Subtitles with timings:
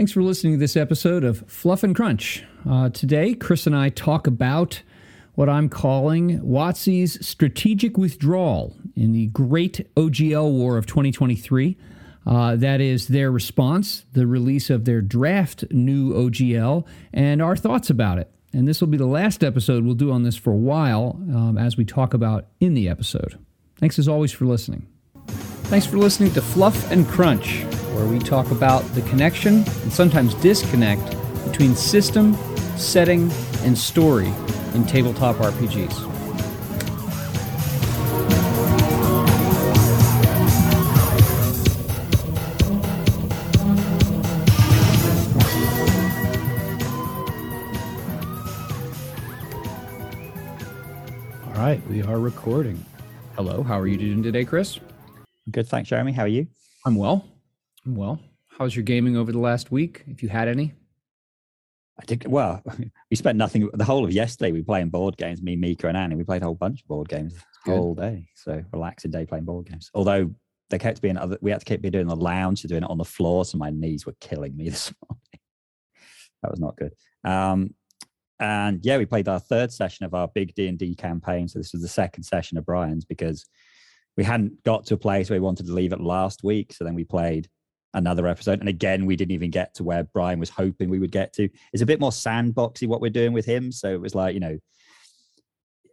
[0.00, 2.42] Thanks for listening to this episode of Fluff and Crunch.
[2.66, 4.80] Uh, today, Chris and I talk about
[5.34, 11.76] what I'm calling WotC's strategic withdrawal in the great OGL war of 2023.
[12.26, 17.90] Uh, that is their response, the release of their draft new OGL, and our thoughts
[17.90, 18.32] about it.
[18.54, 21.58] And this will be the last episode we'll do on this for a while um,
[21.58, 23.38] as we talk about in the episode.
[23.76, 24.86] Thanks as always for listening.
[25.64, 30.34] Thanks for listening to Fluff and Crunch, where we talk about the connection and sometimes
[30.34, 32.34] disconnect between system,
[32.76, 33.30] setting,
[33.62, 34.32] and story
[34.74, 36.06] in tabletop RPGs.
[51.46, 52.84] All right, we are recording.
[53.36, 54.78] Hello, how are you doing today, Chris?
[55.50, 56.12] Good, thanks, Jeremy.
[56.12, 56.46] How are you?
[56.86, 57.24] I'm well.
[57.86, 58.20] Well.
[58.48, 60.74] How's your gaming over the last week, if you had any?
[62.00, 62.62] I did well.
[63.10, 64.52] We spent nothing the whole of yesterday.
[64.52, 65.42] We were playing board games.
[65.42, 66.14] Me, Mika, and Annie.
[66.14, 67.34] We played a whole bunch of board games
[67.66, 68.28] all day.
[68.36, 69.90] So relaxing day playing board games.
[69.94, 70.32] Although
[70.70, 72.98] they kept being other, we had to keep be doing the lounge, doing it on
[72.98, 73.44] the floor.
[73.44, 75.40] So my knees were killing me this morning.
[76.42, 76.92] that was not good.
[77.24, 77.74] Um,
[78.38, 81.48] and yeah, we played our third session of our big D and D campaign.
[81.48, 83.44] So this was the second session of Brian's because
[84.16, 86.72] we hadn't got to a place where we wanted to leave it last week.
[86.72, 87.48] So then we played
[87.94, 88.60] another episode.
[88.60, 91.48] And again, we didn't even get to where Brian was hoping we would get to.
[91.72, 93.72] It's a bit more sandboxy what we're doing with him.
[93.72, 94.58] So it was like, you know,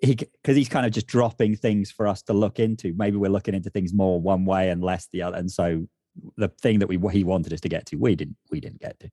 [0.02, 2.94] he because he's kind of just dropping things for us to look into.
[2.96, 5.38] Maybe we're looking into things more one way and less the other.
[5.38, 5.88] And so
[6.36, 9.00] the thing that we he wanted us to get to, we didn't we didn't get
[9.00, 9.10] to.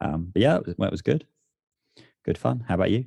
[0.00, 1.26] Um, but yeah, it was, well, it was good.
[2.24, 2.64] Good fun.
[2.68, 3.06] How about you?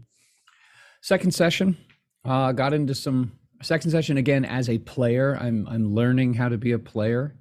[1.02, 1.78] Second session,
[2.26, 5.38] uh, got into some second session again as a player.
[5.40, 7.36] I'm I'm learning how to be a player.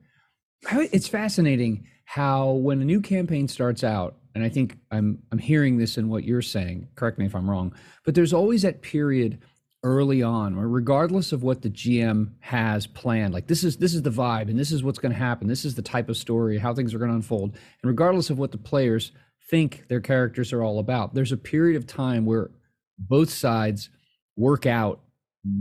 [0.62, 5.78] It's fascinating how when a new campaign starts out, and I think I'm I'm hearing
[5.78, 6.88] this in what you're saying.
[6.94, 9.38] Correct me if I'm wrong, but there's always that period
[9.82, 14.02] early on where regardless of what the GM has planned, like this is this is
[14.02, 15.48] the vibe and this is what's going to happen.
[15.48, 18.38] This is the type of story, how things are going to unfold, and regardless of
[18.38, 19.12] what the players
[19.50, 22.50] think their characters are all about, there's a period of time where
[22.98, 23.90] both sides
[24.36, 25.00] work out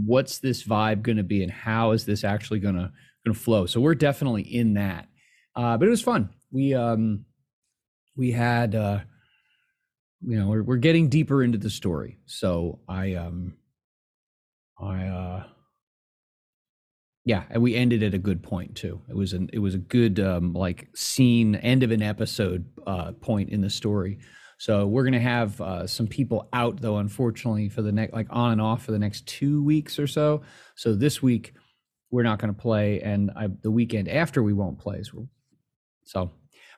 [0.06, 2.92] what's this vibe going to be and how is this actually going to
[3.26, 3.66] going to flow.
[3.66, 5.08] So we're definitely in that.
[5.56, 6.30] Uh, but it was fun.
[6.52, 7.26] We um
[8.16, 9.00] we had uh
[10.22, 12.20] you know we're, we're getting deeper into the story.
[12.26, 13.56] So i um
[14.80, 15.44] i uh
[17.24, 19.02] yeah and we ended at a good point too.
[19.10, 23.14] It was an it was a good um like scene end of an episode uh
[23.14, 24.20] point in the story.
[24.58, 28.54] So we're gonna have uh, some people out though, unfortunately, for the next like on
[28.54, 30.44] and off for the next two weeks or so.
[30.76, 31.54] So this week
[32.16, 35.04] we're not gonna play, and I, the weekend after we won't play.
[35.04, 35.28] So,
[36.04, 36.32] so,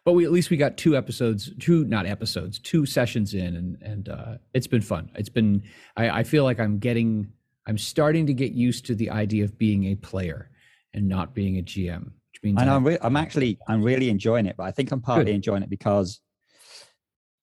[0.03, 3.77] but we at least we got two episodes, two not episodes, two sessions in, and
[3.83, 5.11] and uh, it's been fun.
[5.13, 5.61] It's been
[5.95, 7.31] I, I feel like I'm getting
[7.67, 10.49] I'm starting to get used to the idea of being a player
[10.95, 14.47] and not being a GM, which means and I'm, re- I'm actually I'm really enjoying
[14.47, 15.35] it, but I think I'm partly Good.
[15.35, 16.19] enjoying it because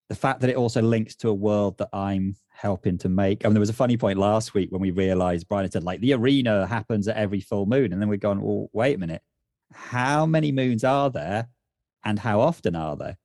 [0.09, 3.45] the fact that it also links to a world that I'm helping to make.
[3.45, 5.85] I mean, there was a funny point last week when we realized Brian had said
[5.85, 8.99] like the arena happens at every full moon, and then we've gone, well, wait a
[8.99, 9.23] minute,
[9.73, 11.49] how many moons are there,
[12.05, 13.17] and how often are there?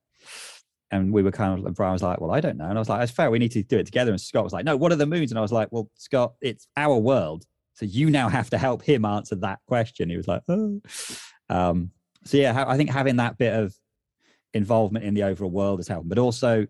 [0.90, 2.64] And we were kind of, and Brian was like, well, I don't know.
[2.64, 3.30] And I was like, it's fair.
[3.30, 4.10] We need to do it together.
[4.10, 5.30] And Scott was like, no, what are the moons?
[5.30, 7.44] And I was like, well, Scott, it's our world.
[7.74, 10.10] So you now have to help him answer that question.
[10.10, 10.80] He was like, oh.
[11.48, 11.92] Um,
[12.24, 13.74] so yeah, I think having that bit of
[14.54, 16.08] involvement in the overall world has helped.
[16.08, 16.66] But also,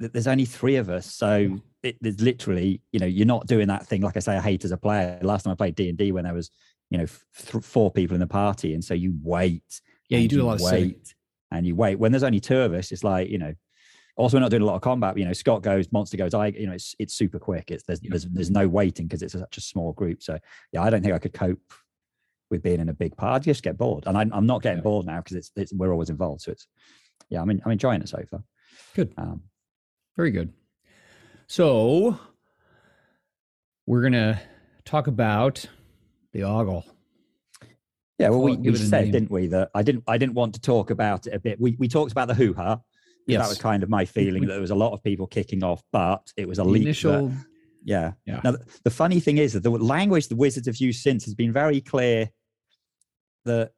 [0.00, 1.62] th- there's only three of us, so mm.
[1.82, 4.02] it, there's literally, you know, you're not doing that thing.
[4.02, 5.18] Like I say, I hate as a player.
[5.22, 6.50] Last time I played D and D, when there was,
[6.90, 9.80] you know, th- four people in the party, and so you wait.
[10.08, 11.14] yeah, you do a lot of wait,
[11.50, 11.98] and you wait.
[11.98, 13.54] When there's only two of us, it's like you know.
[14.16, 15.14] Also, we're not doing a lot of combat.
[15.14, 16.34] but, You know, Scott goes, Monster goes.
[16.34, 17.70] I, you know, it's it's super quick.
[17.70, 18.10] It's there's Yeah.
[18.10, 20.24] there's, there's no waiting because it's such a small group.
[20.24, 20.40] So
[20.72, 21.60] yeah, I don't think I could cope
[22.50, 23.48] with being in a big party.
[23.48, 24.82] I just get bored, and I'm I'm not getting Yeah.
[24.82, 26.40] bored now because it's, it's we're always involved.
[26.40, 26.66] So it's
[27.30, 28.42] yeah, I'm in, I'm enjoying it so far.
[28.94, 29.12] Good.
[29.16, 29.42] Um,
[30.16, 30.52] Very good.
[31.46, 32.18] So
[33.86, 34.40] we're gonna
[34.84, 35.64] talk about
[36.32, 36.84] the ogle.
[38.18, 39.12] yeah, well, we, we said, name.
[39.12, 41.60] didn't we, that I didn't I didn't want to talk about it a bit.
[41.60, 42.80] We we talked about the hoo ha.
[43.26, 43.42] Yes.
[43.42, 45.82] That was kind of my feeling that there was a lot of people kicking off,
[45.92, 46.82] but it was a The leak.
[46.82, 47.32] that- initial
[47.84, 48.12] yeah.
[48.26, 48.40] Yeah.
[48.42, 51.34] Now, the, the funny thing is that the language the Wizards have used since has
[51.34, 52.28] been very clear
[53.44, 53.72] that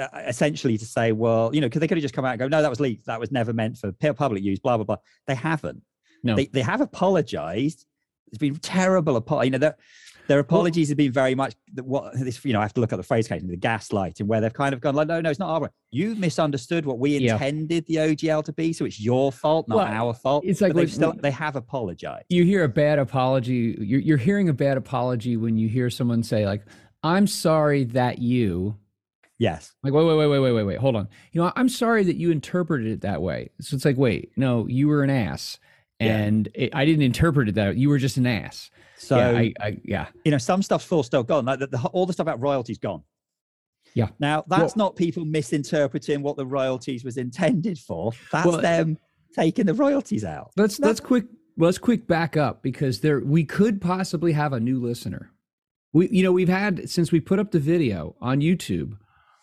[0.00, 2.38] Uh, essentially to say, well, you know, because they could have just come out and
[2.38, 3.06] go, no, that was leaked.
[3.06, 4.96] That was never meant for public use, blah, blah, blah.
[5.26, 5.82] They haven't.
[6.22, 6.34] No.
[6.36, 7.86] They, they have apologized.
[8.28, 9.16] It's been terrible.
[9.16, 9.76] Apo- you know, the,
[10.28, 12.44] their apologies have been very much the- what this.
[12.44, 14.72] You know, I have to look at the phrase occasionally, the gaslighting, where they've kind
[14.72, 15.60] of gone like, no, no, it's not our.
[15.62, 15.68] way.
[15.90, 17.32] You misunderstood what we Yeah.
[17.32, 20.44] intended the OGL to be, so it's your fault, not Well, our fault.
[20.46, 22.26] it's like they've still they have apologized.
[22.28, 26.22] you hear a bad apology you're, you're hearing a bad apology when you hear someone
[26.22, 26.62] say like
[27.02, 28.76] i'm sorry that you
[29.40, 29.72] Yes.
[29.82, 32.16] like wait wait wait wait wait wait wait hold on you know i'm sorry that
[32.16, 35.58] you interpreted it that way so it's like wait no you were an ass
[35.98, 36.16] Yeah.
[36.18, 39.52] and it, i didn't interpret it that you were just an ass So yeah I,
[39.60, 41.46] I yeah you know, some stuff's full still gone.
[41.46, 43.02] Like the, the, all the stuff about royalties gone.
[43.94, 44.08] Yeah.
[44.20, 48.12] Now that's not people misinterpreting what the royalties was intended for.
[48.30, 48.98] That's Well- them
[49.34, 50.50] taking the royalties out.
[50.58, 51.24] let's let's quick
[51.56, 55.30] let's quick back up because there we could possibly have a new listener
[55.92, 58.96] we you know we've had since we put up the video on youtube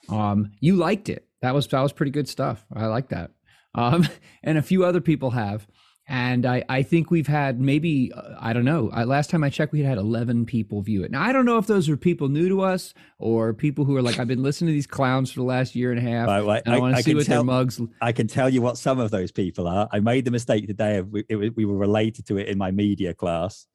[0.09, 3.31] um you liked it that was that was pretty good stuff i like that
[3.75, 4.07] um
[4.43, 5.67] and a few other people have
[6.09, 9.49] and i i think we've had maybe uh, i don't know I, last time i
[9.49, 11.97] checked we had had 11 people view it now i don't know if those are
[11.97, 15.31] people new to us or people who are like i've been listening to these clowns
[15.31, 16.61] for the last year and a half right.
[16.65, 18.99] and i, want to see what tell, their mugs I can tell you what some
[18.99, 19.87] of those people are.
[19.91, 22.71] I made the mistake today of we, it, we were related to it in my
[22.71, 23.67] media class.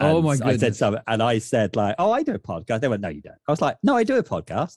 [0.00, 0.78] Oh my I said goodness.
[0.78, 3.34] something, and I said like, "Oh, I do a podcast." They went, "No, you don't."
[3.46, 4.76] I was like, "No, I do a podcast,"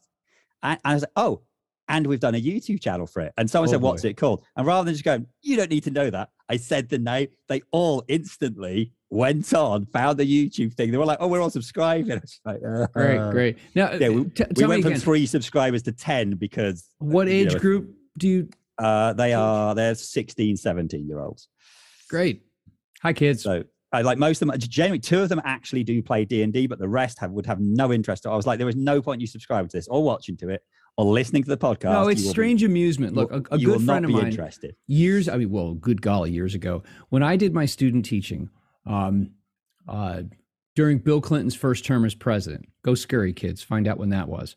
[0.63, 1.41] and, I was like, "Oh."
[1.89, 3.33] And we've done a YouTube channel for it.
[3.37, 4.09] And someone Oh, said, What's boy.
[4.09, 4.43] it called?
[4.55, 7.27] And rather than just going, You don't need to know that, I said the name.
[7.49, 10.91] They all instantly went on, found the YouTube thing.
[10.91, 12.21] They were like, Oh, we're all subscribing.
[12.45, 13.31] Like, uh, great uh.
[13.31, 17.27] great now Yeah, we, t- we went from again, three subscribers to 10 because what
[17.27, 21.49] age know, group do you uh, they are, they're 16, 17 year olds.
[22.09, 22.43] Great.
[23.01, 23.43] Hi, kids.
[23.43, 24.57] So I like most of them.
[24.57, 27.45] Genuinely, two of them actually do play D and D, but the rest have would
[27.45, 28.25] have no interest.
[28.25, 30.63] I was like, there is no point you subscribing to this or watching to it
[30.97, 31.91] or listening to the podcast.
[31.91, 33.15] no, it's will be- strange amusement.
[33.15, 34.75] Look, a, a good friend of mine, interested.
[34.87, 38.49] years, I mean, well, good golly, years ago, when I did my student teaching,
[38.85, 39.31] um,
[39.87, 40.23] uh,
[40.75, 44.55] during Bill Clinton's first term as president, go scurry kids, find out when that was.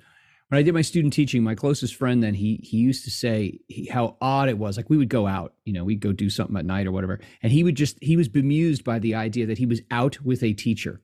[0.49, 3.61] When I did my student teaching, my closest friend then he he used to say
[3.67, 4.76] he, how odd it was.
[4.76, 7.20] Like we would go out, you know, we'd go do something at night or whatever,
[7.43, 10.43] and he would just he was bemused by the idea that he was out with
[10.43, 11.00] a teacher.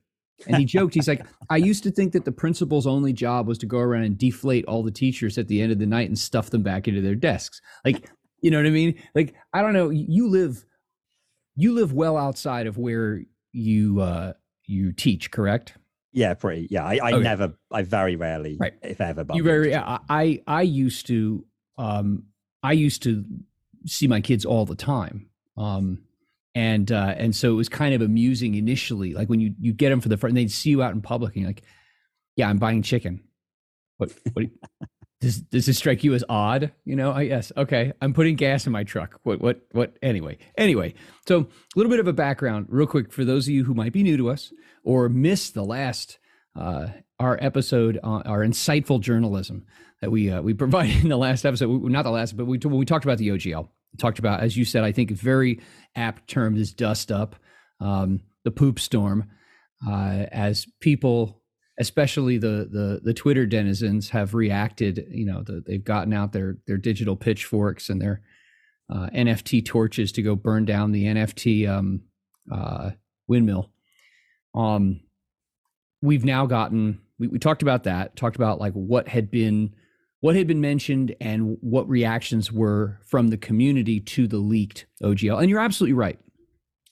[0.47, 3.57] And he joked, he's like, I used to think that the principal's only job was
[3.59, 6.17] to go around and deflate all the teachers at the end of the night and
[6.17, 7.61] stuff them back into their desks.
[7.85, 8.09] Like,
[8.41, 8.99] you know what I mean?
[9.13, 9.89] Like, I don't know.
[9.89, 10.65] You live,
[11.55, 13.21] you live well outside of where
[13.51, 14.33] you uh
[14.65, 15.73] you teach, correct?
[16.13, 16.67] Yeah, pretty.
[16.69, 17.23] Yeah, I, I Okay.
[17.23, 18.73] never, I very rarely, Right.
[18.81, 21.45] if ever, bump you very I I used to
[21.77, 22.23] um
[22.63, 23.23] I used to
[23.85, 25.29] see my kids all the time.
[25.57, 26.03] Um
[26.53, 29.89] and uh and so it was kind of amusing initially like when you you get
[29.89, 31.61] them for the first and they'd see you out in public and you're like
[32.35, 33.23] yeah i'm buying chicken
[33.95, 34.47] what what
[35.21, 36.71] does does this strike you as odd?
[36.83, 39.19] You know i yes okay i'm putting gas in my truck.
[39.23, 40.95] What what what anyway anyway.
[41.27, 43.93] So a little bit of a background real quick for those of you who might
[43.93, 44.51] be new to us
[44.83, 46.17] or missed the last
[46.59, 46.87] uh
[47.19, 49.65] our episode on our insightful journalism
[50.01, 51.69] that we uh, we provided in the last episode.
[51.83, 54.85] Not the last but we, we talked about the ogl talked about as you said
[54.85, 55.59] i think a very
[55.97, 57.35] apt term is dust up
[57.81, 59.29] um, the poop storm
[59.85, 61.40] uh, as people
[61.81, 66.57] especially the the the twitter denizens have reacted you know the, they've gotten out their
[66.67, 68.21] their digital pitchforks and their
[68.93, 72.01] uh, nft torches to go burn down the nft um,
[72.51, 72.91] uh,
[73.27, 73.71] windmill
[74.55, 75.01] um
[76.01, 79.73] we've now gotten we, we talked about that talked about like what had been
[80.21, 85.41] what had been mentioned and what reactions were from the community to the leaked OGL.
[85.41, 86.19] And you're absolutely right.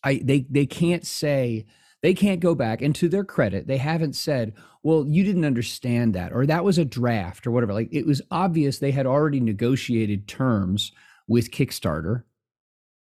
[0.03, 1.65] I they they can't say
[2.01, 4.53] they can't go back and to their credit, they haven't said,
[4.83, 7.73] "Well, you didn't understand that," or "That was a draft," or whatever.
[7.73, 10.91] Like it was obvious they had already negotiated terms
[11.27, 12.23] with Kickstarter.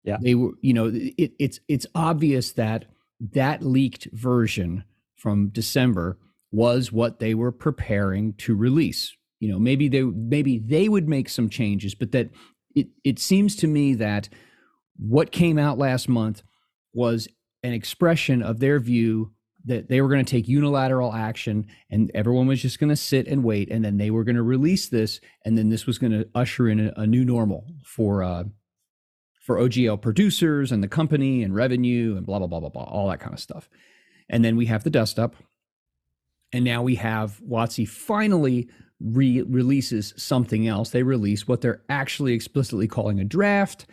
[0.04, 0.18] Yeah.
[0.22, 0.52] they were.
[0.60, 2.86] You know, it, it's it's obvious that
[3.32, 4.84] that leaked version
[5.16, 6.18] from December
[6.52, 11.28] was what they were preparing to release you know maybe they maybe they would make
[11.28, 12.30] some changes but that
[12.74, 14.28] it it seems to me that
[14.96, 16.42] what came out last month
[16.94, 17.28] was
[17.66, 19.32] an expression of their view
[19.64, 23.26] that they were going to take unilateral action and everyone was just going to sit
[23.26, 26.12] and wait and then they were going to release this and then this was going
[26.12, 28.44] to usher in a, a new normal for uh
[29.40, 33.08] for OGL producers and the company and revenue and blah blah blah blah blah all
[33.08, 33.68] that kind of stuff
[34.28, 35.34] and then we have the dust up
[36.52, 38.68] and now we have WotC finally
[39.00, 40.90] re- releases something else.
[40.90, 43.86] They release what they're actually explicitly calling a draft.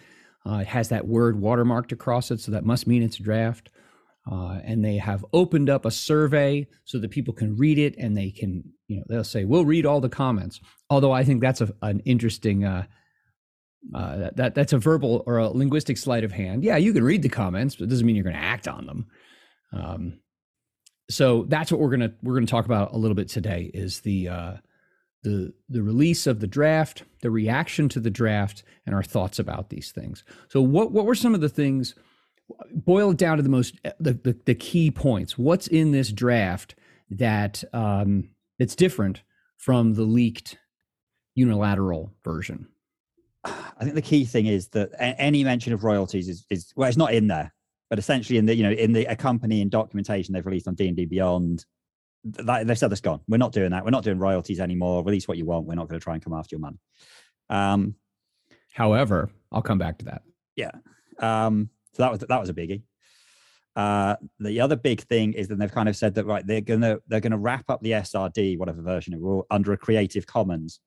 [0.47, 3.69] Uh, it has that word watermarked across it, so that must mean it's a draft.
[4.29, 8.15] Uh, and they have opened up a survey so that people can read it and
[8.15, 10.61] they can, you know, they'll say, we'll read all the comments.
[10.89, 12.85] Although I think that's a, an interesting, uh,
[13.93, 16.63] uh, that that's a verbal or a linguistic sleight of hand.
[16.63, 18.85] Yeah, you can read the comments, but it doesn't mean you're going to act on
[18.85, 19.07] them.
[19.73, 20.19] Um,
[21.09, 24.29] so that's what we're gonna we're gonna talk about a little bit today is the
[24.29, 24.53] uh,
[25.23, 29.69] the the release of the draft, the reaction to the draft, and our thoughts about
[29.69, 30.23] these things.
[30.49, 31.95] So what what were some of the things?
[32.71, 35.37] Boil it down to the most the the, the key points.
[35.37, 36.75] What's in this draft
[37.09, 39.23] that um, that's different
[39.57, 40.57] from the leaked
[41.35, 42.67] unilateral version?
[43.45, 46.97] I think the key thing is that any mention of royalties is, is well, it's
[46.97, 47.53] not in there,
[47.89, 50.97] but essentially in the you know in the accompanying documentation they've released on D and
[50.97, 51.65] D Beyond,
[52.23, 53.21] that, they've said that's gone.
[53.27, 53.83] We're not doing that.
[53.83, 55.03] We're not doing royalties anymore.
[55.03, 55.65] Release what you want.
[55.65, 56.79] We're not going to try and come after your money.
[57.49, 57.95] Um,
[58.73, 60.23] However, I'll come back to that.
[60.55, 60.71] Yeah.
[61.19, 62.81] Um, so that was that was a biggie.
[63.75, 66.97] Uh, the other big thing is that they've kind of said that right they're gonna
[67.07, 70.79] they're gonna wrap up the SRD whatever version it will under a Creative Commons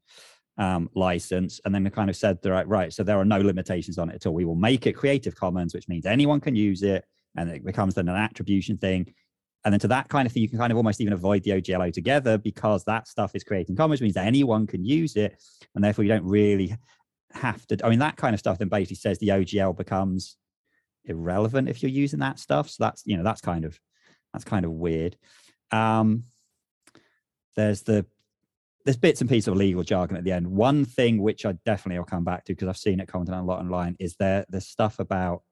[0.58, 3.40] um, license, and then they kind of said they're right right so there are no
[3.40, 4.34] limitations on it at all.
[4.34, 7.04] We will make it Creative Commons, which means anyone can use it,
[7.36, 9.14] and it becomes then an attribution thing.
[9.64, 11.50] And then to that kind of thing, you can kind of almost even avoid the
[11.50, 15.42] OGL altogether because that stuff is Creative Commons, means that anyone can use it,
[15.74, 16.76] and therefore you don't really
[17.32, 17.84] have to.
[17.84, 20.36] I mean, that kind of stuff then basically says the OGL becomes
[21.04, 22.68] irrelevant if you're using that stuff.
[22.70, 23.78] So that's you know that's kind of
[24.32, 25.16] that's kind of weird.
[25.72, 26.24] Um,
[27.56, 28.06] there's the
[28.84, 30.46] there's bits and pieces of legal jargon at the end.
[30.46, 33.42] One thing which I definitely will come back to because I've seen it commented on
[33.42, 35.42] a lot online is there there's stuff about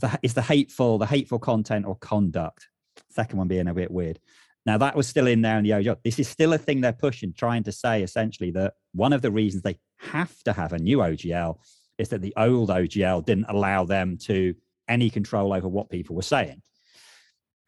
[0.00, 2.68] the is the hateful the hateful content or conduct.
[3.10, 4.18] Second one being a bit weird.
[4.66, 5.96] Now that was still in there in the OGL.
[6.04, 9.30] This is still a thing they're pushing, trying to say essentially that one of the
[9.30, 11.58] reasons they have to have a new OGL
[11.98, 14.54] is that the old OGL didn't allow them to
[14.88, 16.62] any control over what people were saying.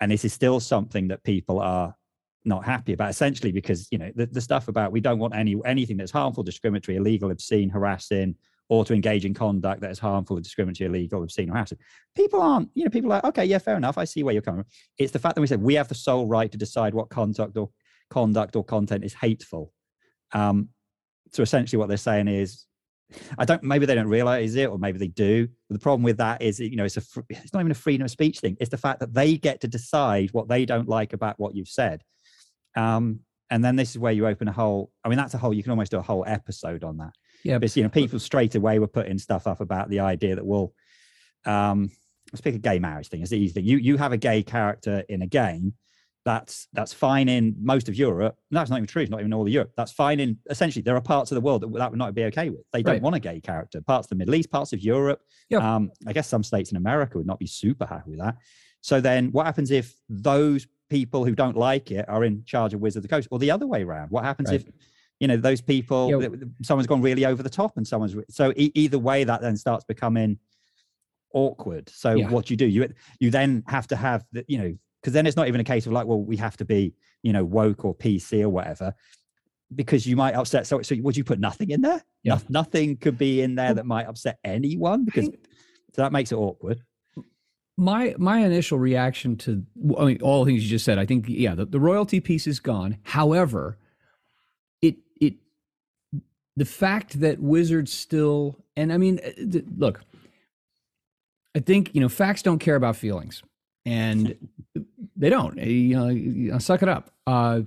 [0.00, 1.94] And this is still something that people are
[2.44, 5.56] not happy about, essentially because you know the, the stuff about we don't want any
[5.64, 8.34] anything that's harmful, discriminatory, illegal, obscene, harassing,
[8.72, 11.76] or to engage in conduct that is harmful, or discriminatory, illegal, obscene, or harassing.
[12.16, 13.98] People aren't, you know, people are like, okay, yeah, fair enough.
[13.98, 14.70] I see where you're coming from.
[14.96, 17.58] It's the fact that we said we have the sole right to decide what conduct
[17.58, 17.68] or
[18.08, 19.74] conduct or content is hateful.
[20.32, 20.70] Um,
[21.34, 22.64] so essentially, what they're saying is
[23.36, 23.62] I don't.
[23.62, 25.48] Maybe they don't realize it, or maybe they do.
[25.68, 27.02] But the problem with that is, you know, it's a.
[27.28, 28.56] It's not even a freedom of speech thing.
[28.58, 31.68] It's the fact that they get to decide what they don't like about what you've
[31.68, 32.02] said.
[32.74, 34.90] Um, and then this is where you open a whole.
[35.04, 35.52] I mean, that's a whole.
[35.52, 37.12] You can almost do a whole episode on that.
[37.44, 40.46] Yeah, because you know, people straight away were putting stuff up about the idea that
[40.46, 40.72] well,
[41.44, 41.90] um,
[42.32, 43.20] let's pick a gay marriage thing.
[43.20, 43.64] It's the easy thing.
[43.64, 45.74] You you have a gay character in a game,
[46.24, 48.36] that's that's fine in most of Europe.
[48.50, 49.02] No, that's not even true.
[49.02, 49.72] It's not even all of Europe.
[49.76, 52.24] That's fine in essentially there are parts of the world that that would not be
[52.24, 52.62] okay with.
[52.72, 53.02] They don't right.
[53.02, 53.80] want a gay character.
[53.80, 55.20] Parts of the Middle East, parts of Europe.
[55.50, 55.62] Yep.
[55.62, 58.36] Um, I guess some states in America would not be super happy with that.
[58.80, 62.80] So then, what happens if those people who don't like it are in charge of
[62.80, 64.10] Wizard of the Coast, or the other way around?
[64.10, 64.60] What happens right.
[64.60, 64.72] if
[65.22, 66.20] you know those people?
[66.20, 66.32] Yep.
[66.62, 69.84] Someone's gone really over the top, and someone's so e- either way that then starts
[69.84, 70.36] becoming
[71.32, 71.88] awkward.
[71.88, 72.28] So yeah.
[72.28, 72.66] what do you do?
[72.66, 72.88] You
[73.20, 75.86] you then have to have the you know because then it's not even a case
[75.86, 78.94] of like, well, we have to be, you know, woke or PC or whatever,
[79.76, 80.66] because you might upset.
[80.66, 82.02] So, so would you put nothing in there?
[82.24, 82.34] Yeah.
[82.34, 86.36] No, nothing could be in there that might upset anyone because so that makes it
[86.36, 86.82] awkward.
[87.76, 89.62] My my initial reaction to
[89.96, 92.48] I mean all the things you just said, I think yeah, the, the royalty piece
[92.48, 92.98] is gone.
[93.04, 93.78] However,
[96.56, 100.00] the fact that Wizards still and I mean uh, look,
[101.54, 103.42] I think you know facts don't care about feelings
[103.84, 104.36] and
[105.16, 105.58] they don't.
[105.58, 107.10] Eh, you know, you know suck it up.
[107.26, 107.62] Uh,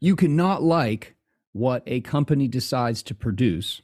[0.00, 1.14] you cannot like
[1.52, 3.80] what a company decides to produce,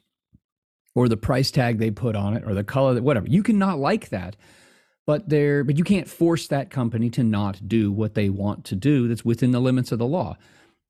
[0.95, 3.27] or the price tag they put on it, or the color, that whatever.
[3.29, 4.37] You cannot like that,
[5.07, 8.77] but there, but you can't force that company to not do what they want to
[8.77, 9.09] do.
[9.09, 10.37] That's within the limits of the law.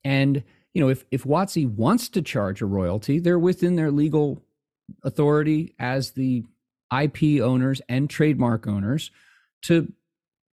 [0.04, 0.42] And
[0.74, 4.42] you know, if if WotC wants to charge a royalty, they're within their legal
[5.02, 6.44] authority as the
[6.92, 9.10] IP owners and trademark owners
[9.62, 9.92] to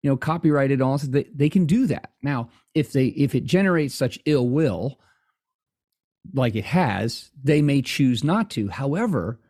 [0.06, 2.12] you know, copyright it all they, they can do that.
[2.22, 5.00] Now, if they if it generates such ill will,
[6.32, 8.68] like it has, they may choose not to.
[8.68, 9.40] However,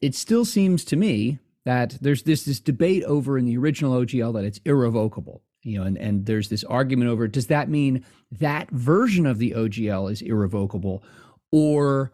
[0.00, 4.34] it still seems to me that there's this this debate over in the original OGL
[4.34, 5.42] that it's irrevocable.
[5.64, 9.52] You know, and, and there's this argument over does that mean that version of the
[9.52, 11.02] OGL is irrevocable,
[11.50, 12.12] or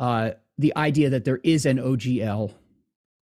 [0.00, 2.54] uh, the idea that there is an OGL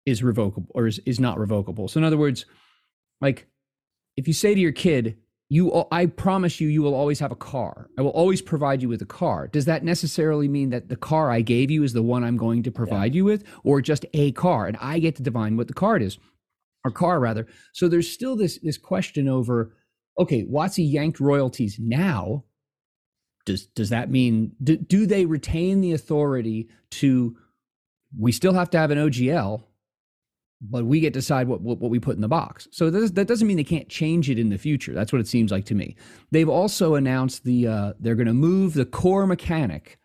[0.07, 1.89] is revocable or is, is not revocable.
[1.89, 2.45] So in other words,
[3.21, 3.47] like
[4.17, 7.37] if you say to your kid, you I promise you you will always have a
[7.37, 7.89] car.
[7.99, 9.47] I will always provide you with a car.
[9.47, 12.63] Does that necessarily mean that the car I gave you is the one I'm going
[12.63, 13.19] to provide yeah.
[13.19, 16.19] you with or just a car and I get to define what the card is
[16.85, 17.47] or car rather.
[17.73, 19.75] So there's still this this question over
[20.19, 22.45] okay, WotC yanked royalties now.
[23.47, 27.37] Does does that mean do, do they retain the authority to
[28.19, 29.65] we still have to have an OGL
[30.71, 32.69] but we get to decide what, what, what we put in the box.
[32.71, 34.93] So that, that doesn't mean they can't change it in the future.
[34.93, 35.97] That's what it seems like to me.
[36.31, 39.99] They've also announced the uh, they're going to move the core mechanic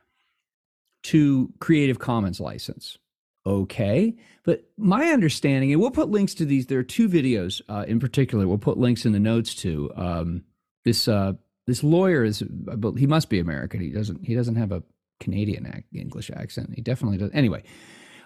[1.04, 2.98] to Creative Commons license.
[3.46, 6.68] Okay, but my understanding, and we'll put links to these.
[6.68, 8.48] There are two videos uh, in particular.
[8.48, 10.44] We'll put links in the notes to um,
[10.84, 11.08] this.
[11.08, 11.34] Uh,
[11.66, 13.80] this lawyer is, but he must be American.
[13.80, 14.26] He doesn't.
[14.26, 14.84] He doesn't have a
[15.20, 16.72] Canadian English accent.
[16.74, 17.30] He definitely does.
[17.34, 17.64] Anyway,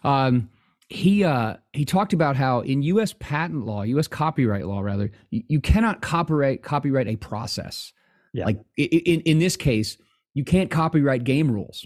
[0.03, 0.49] um,
[0.89, 3.13] he uh, he talked about how in U.S.
[3.19, 4.07] patent law, U.S.
[4.07, 7.91] copyright law, rather, you, you cannot copyright copyright a process.
[8.33, 8.45] Yeah.
[8.45, 9.97] Like in in this case,
[10.33, 11.85] you can't copyright game rules.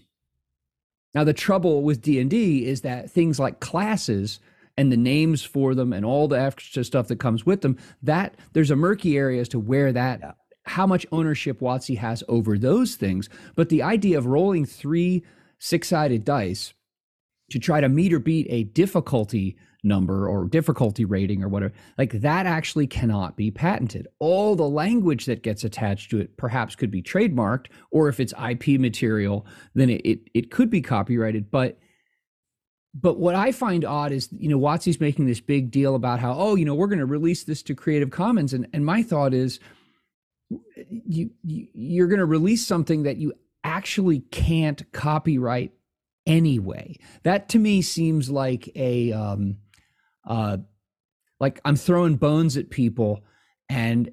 [1.14, 4.40] Now the trouble with D and D is that things like classes
[4.78, 8.36] and the names for them and all the extra stuff that comes with them, that
[8.54, 10.20] there's a murky area as to where that.
[10.20, 10.32] Yeah.
[10.66, 13.30] How much ownership WotC has over those things.
[13.56, 15.24] But the idea of rolling three
[15.60, 16.74] six sided dice
[17.50, 22.12] to try to meet or beat a difficulty number or difficulty rating or whatever, like
[22.13, 24.08] that actually cannot be patented.
[24.20, 28.34] All the language that gets attached to it perhaps could be trademarked, or if it's
[28.34, 31.50] IP material, then it, it, it could be copyrighted.
[31.50, 31.79] But
[33.00, 36.34] but what I find odd is, you know, WotC's making this big deal about how,
[36.34, 39.34] oh, you know, we're going to release this to Creative Commons, and and my thought
[39.34, 39.60] is,
[40.50, 45.74] you, you you're going to release something that you actually can't copyright
[46.25, 46.96] anyway.
[47.24, 49.58] That to me seems like a um,
[50.27, 50.57] uh,
[51.39, 53.24] like I'm throwing bones at people
[53.69, 54.12] and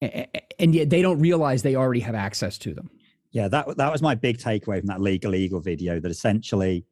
[0.00, 2.90] and yet they don't realize they already have access to them.
[3.30, 6.00] Yeah, that that was my big takeaway from that LegalEagle video.
[6.00, 6.84] That essentially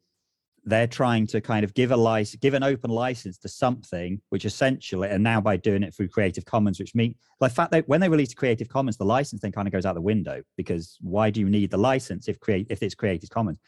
[0.65, 4.45] they're trying to kind of give a license, give an open license to something, which
[4.45, 8.01] essentially, and now by doing it through Creative Commons, which mean like fact that when
[8.01, 11.31] they release Creative Commons, the license then kind of goes out the window because why
[11.31, 13.59] do you need the license if create if it's Creative Commons?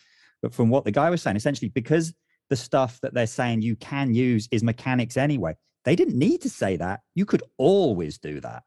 [0.40, 2.14] But from what the guy was saying, essentially because
[2.50, 6.50] the stuff that they're saying you can use is mechanics anyway, they didn't need to
[6.50, 7.00] say that.
[7.14, 8.62] You could always do that.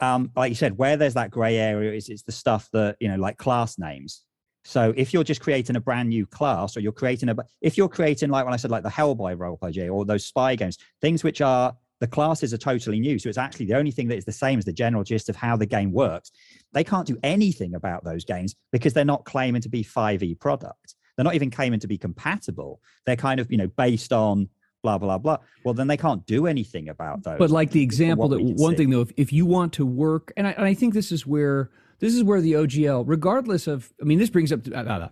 [0.00, 3.08] Um, like you said, where there's that gray area is it's the stuff that you
[3.08, 4.26] know, like class names
[4.66, 7.88] so if you're just creating a brand new class or you're creating a, if you're
[7.88, 11.22] creating like when I said like the Hellboy role play or those spy games, things
[11.22, 13.16] which are, the classes are totally new.
[13.18, 15.36] So it's actually the only thing that is the same as the general gist of
[15.36, 16.32] how the game works.
[16.72, 20.96] They can't do anything about those games because they're not claiming to be 5e products.
[21.16, 22.80] They're not even claiming to be compatible.
[23.04, 24.48] They're kind of, you know, based on
[24.82, 28.28] blah blah blah well then they can't do anything about those but like the example
[28.28, 28.76] that one see.
[28.76, 31.26] thing though if, if you want to work and I, and I think this is
[31.26, 35.08] where this is where the OGL, regardless of, I mean, this brings up, uh, uh,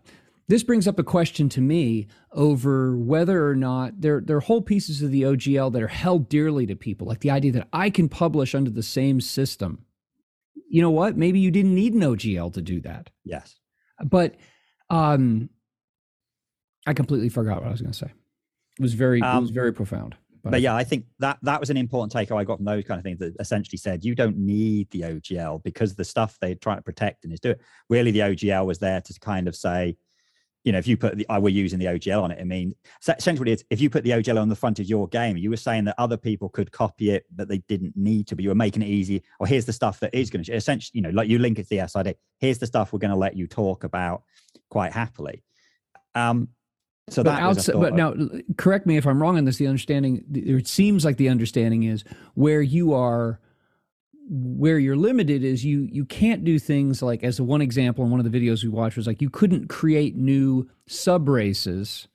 [0.48, 4.60] this brings up a question to me over whether or not there, there are whole
[4.60, 7.88] pieces of the OGL that are held dearly to people, like the idea that I
[7.88, 9.84] can publish under the same system.
[10.68, 11.16] You know what?
[11.16, 13.08] Maybe you didn't need an OGL to do that.
[13.24, 13.58] Yes.
[14.04, 14.34] But
[14.90, 15.48] um,
[16.86, 18.12] I completely forgot what I was going to say.
[18.78, 20.16] It was very, um, it was um, very profound.
[20.42, 22.84] But, but yeah, I think that that was an important takeaway I got from those
[22.84, 26.54] kind of things that essentially said you don't need the OGL because the stuff they're
[26.54, 27.56] trying to protect and is doing.
[27.88, 29.96] Really, the OGL was there to kind of say,
[30.62, 32.74] you know, if you put the, I were using the OGL on it, I mean,
[33.06, 35.56] essentially, it's if you put the OGL on the front of your game, you were
[35.56, 38.36] saying that other people could copy it, but they didn't need to.
[38.36, 39.22] But you were making it easy.
[39.40, 41.64] Or here's the stuff that is going to essentially, you know, like you link it
[41.64, 42.14] to the SRD.
[42.38, 44.24] Here's the stuff we're going to let you talk about
[44.68, 45.42] quite happily.
[46.14, 46.48] Um,
[47.10, 48.14] so but outside, but now,
[48.56, 49.58] correct me if I'm wrong on this.
[49.58, 52.02] The understanding, it seems like the understanding is
[52.34, 53.40] where you are,
[54.26, 58.24] where you're limited is you you can't do things like as one example in one
[58.24, 62.08] of the videos we watched was like you couldn't create new sub races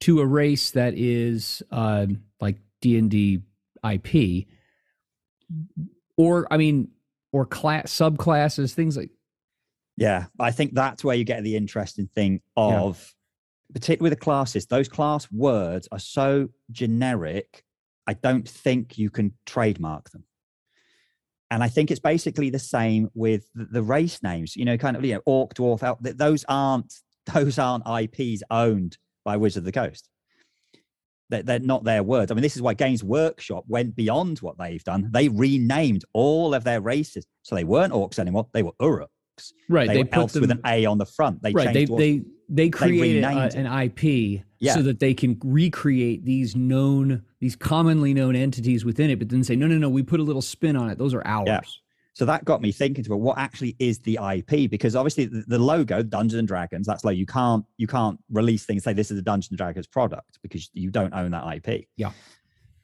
[0.00, 2.06] to a race that is uh,
[2.40, 3.42] like D and D
[3.88, 4.46] IP,
[6.16, 6.88] or I mean,
[7.30, 9.10] or class subclasses, things like.
[9.98, 12.96] Yeah, I think that's where you get the interesting thing of.
[12.98, 13.18] Yeah
[13.72, 17.64] particularly with the classes, those class words are so generic.
[18.06, 20.24] I don't think you can trademark them.
[21.50, 24.56] And I think it's basically the same with the race names.
[24.56, 25.98] You know, kind of you know, orc, dwarf, elf.
[26.00, 26.94] Those aren't
[27.34, 30.08] those aren't IPs owned by Wizard of the Coast.
[31.28, 32.30] They're, they're not their words.
[32.30, 35.08] I mean, this is why Games Workshop went beyond what they've done.
[35.12, 38.48] They renamed all of their races, so they weren't orcs anymore.
[38.52, 38.72] They were
[39.38, 39.52] Uruks.
[39.68, 39.88] Right.
[39.88, 41.42] They, they put them, with an A on the front.
[41.42, 41.72] They right.
[41.72, 44.74] They they they created an IP yeah.
[44.74, 49.42] so that they can recreate these known, these commonly known entities within it, but then
[49.42, 50.98] say, no, no, no, we put a little spin on it.
[50.98, 51.46] Those are ours.
[51.46, 51.60] Yeah.
[52.14, 55.58] So that got me thinking about what actually is the IP, because obviously the, the
[55.58, 59.18] logo, Dungeons and Dragons, that's like you can't you can't release things say this is
[59.18, 61.86] a Dungeons and Dragons product because you don't own that IP.
[61.96, 62.12] Yeah.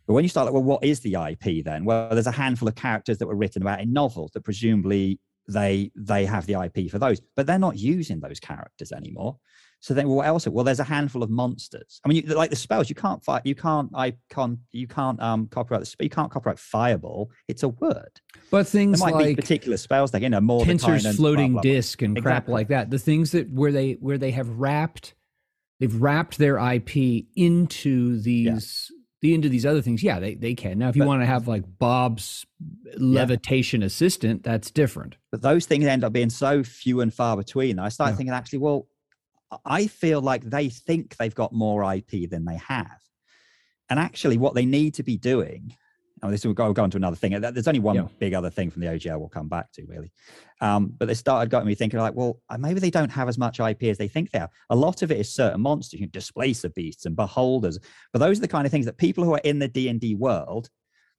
[0.07, 1.85] But when you start like, well, what is the IP then?
[1.85, 5.91] Well, there's a handful of characters that were written about in novels that presumably they
[5.97, 9.39] they have the IP for those, but they're not using those characters anymore.
[9.81, 10.47] So then, what else?
[10.47, 12.01] Well, there's a handful of monsters.
[12.05, 13.43] I mean, you, like the spells, you can't fight.
[13.45, 13.91] You can't.
[13.95, 14.59] I can't.
[14.73, 16.05] You can't um copyright the spell.
[16.05, 17.31] You can't copyright fireball.
[17.47, 18.21] It's a word.
[18.51, 21.63] But things There might like be particular spells, like you know, more Tenser's floating blah,
[21.63, 21.73] blah, blah.
[21.73, 22.91] disk and crap like that.
[22.91, 25.15] The things that where they where they have wrapped
[25.81, 30.03] they've wrapped their IP into these the into these other things.
[30.03, 30.79] Yeah, they, they can.
[30.79, 32.47] Now if you But- want to have like Bob's
[32.97, 35.17] levitation assistant, that's different.
[35.31, 37.79] But those things end up being so few and far between.
[37.79, 38.17] I start Yeah.
[38.17, 38.89] thinking, actually, well,
[39.65, 43.01] I feel like they think they've got more IP than they have.
[43.91, 45.75] And actually, what they need to be doing,
[46.23, 47.35] oh, this will go, go on to another thing.
[47.35, 48.07] Uh, There's only one Yeah.
[48.19, 50.13] big other thing from the OGL we'll come back to, really.
[50.61, 53.39] Um, but they started got me thinking, like, well, uh, maybe they don't have as
[53.39, 54.51] much IP as they think they have.
[54.71, 57.79] A lot of it is certain monsters, you know, displacer beasts and beholders.
[58.13, 60.01] But those are the kind of things that people who are in the D and
[60.01, 60.69] D world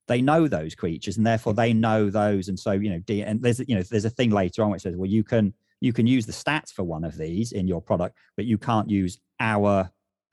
[0.07, 3.41] they know those creatures and therefore they know those and so you know D, and
[3.41, 6.07] there's you know there's a thing later on which says well you can you can
[6.07, 9.89] use the stats for one of these in your product but you can't use our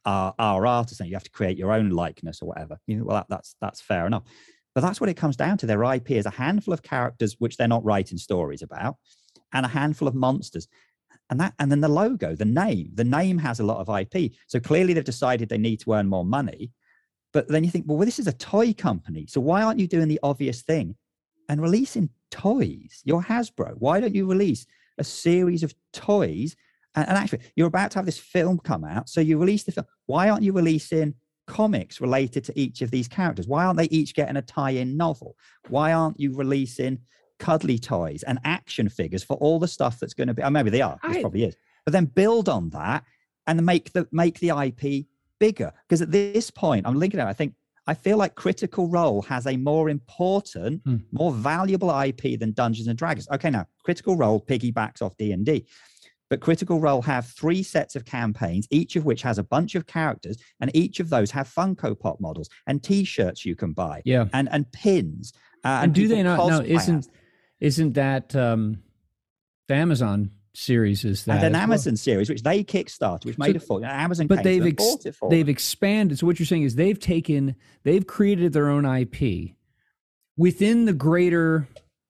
[0.07, 3.05] our, our artist and you have to create your own likeness or whatever you know
[3.05, 4.23] well that, that's that's fair enough
[4.77, 7.57] but that's what it comes down to their ip is a handful of characters which
[7.57, 8.97] they're not writing stories about
[9.53, 10.69] and a handful of monsters
[11.31, 14.33] and that and then the logo the name the name has a lot of ip
[14.47, 16.71] so clearly they've decided they need to earn more money
[17.37, 19.27] but then you think, well, this is a toy company.
[19.29, 20.97] So why aren't you doing the obvious thing
[21.51, 23.03] and releasing toys?
[23.05, 23.75] You're Hasbro.
[23.77, 24.65] Why don't you release
[24.97, 26.57] a series of toys?
[26.95, 29.11] And actually, you're about to have this film come out.
[29.11, 29.87] So you release the film.
[30.07, 31.13] Why aren't you releasing
[31.47, 33.47] comics related to each of these characters?
[33.49, 35.37] Why aren't they each getting a tie in novel?
[35.69, 36.99] Why aren't you releasing
[37.39, 40.43] cuddly toys and action figures for all the stuff that's going to be?
[40.43, 40.99] Oh, maybe they are.
[41.07, 41.57] This I- probably is.
[41.85, 43.05] But then build on that
[43.47, 45.07] and make the make the IP
[45.39, 47.53] bigger because at this point i'm linking it i think
[47.87, 50.97] i feel like critical role has a more important Hmm.
[51.13, 55.67] more valuable ip than dungeons and dragons okay now critical role piggybacks off d&d
[56.29, 59.87] but critical role have three sets of campaigns each of which has a bunch of
[59.87, 64.27] characters and each of those have funko pop models and t-shirts you can buy Yeah.
[64.33, 65.33] and and pins
[65.65, 67.09] uh, And, do they not no, isn't
[67.61, 68.79] isn't that um
[69.69, 71.63] the Amazon series is that and an as well.
[71.65, 75.15] amazon series which they kickstarted which made a fortune amazon but they've ex- bought it
[75.15, 76.19] for they've expanded.
[76.19, 79.55] So what you're saying is they've taken they've created their own IP
[80.37, 81.69] within the greater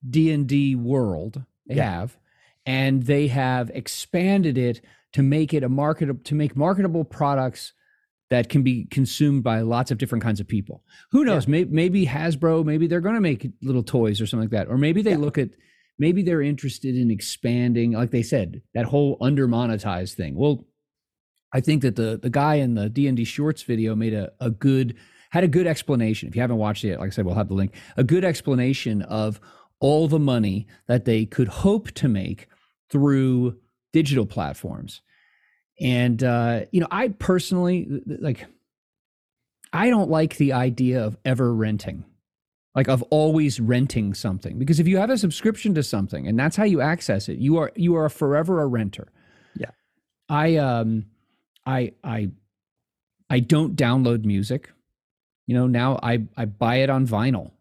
[0.08, 1.42] D and D world.
[1.66, 1.90] They Yeah.
[1.90, 2.16] have,
[2.66, 4.80] and they have expanded it
[5.12, 7.72] to make it a market to make marketable products
[8.28, 10.82] that can be consumed by lots of different kinds of people.
[11.12, 11.46] Who knows?
[11.46, 14.76] Maybe, maybe Hasbro, maybe they're going to make little toys or something like that, or
[14.76, 15.18] maybe they Yeah.
[15.18, 15.50] look at
[15.98, 20.34] maybe they're interested in expanding, like they said, that whole under monetized thing.
[20.34, 20.66] Well,
[21.52, 24.32] I think that the the guy in the D and D Shorts video made a,
[24.40, 24.96] a good
[25.30, 26.28] had a good explanation.
[26.28, 27.74] If you haven't watched it yet, like I said, we'll have the link.
[27.96, 29.40] A good explanation of
[29.78, 32.48] all the money that they could hope to make
[32.90, 33.58] through
[33.92, 35.02] digital platforms.
[35.80, 38.46] And uh, you know, I personally like
[39.72, 42.04] I don't like the idea of ever renting.
[42.74, 46.56] Like of always renting something because if you have a subscription to something and that's
[46.56, 49.08] how you access it, you are you are forever a renter.
[49.58, 49.70] Yeah.
[50.28, 51.06] I um
[51.64, 52.30] I I
[53.30, 54.70] I don't download music.
[55.46, 57.52] You know, now I I buy it on vinyl.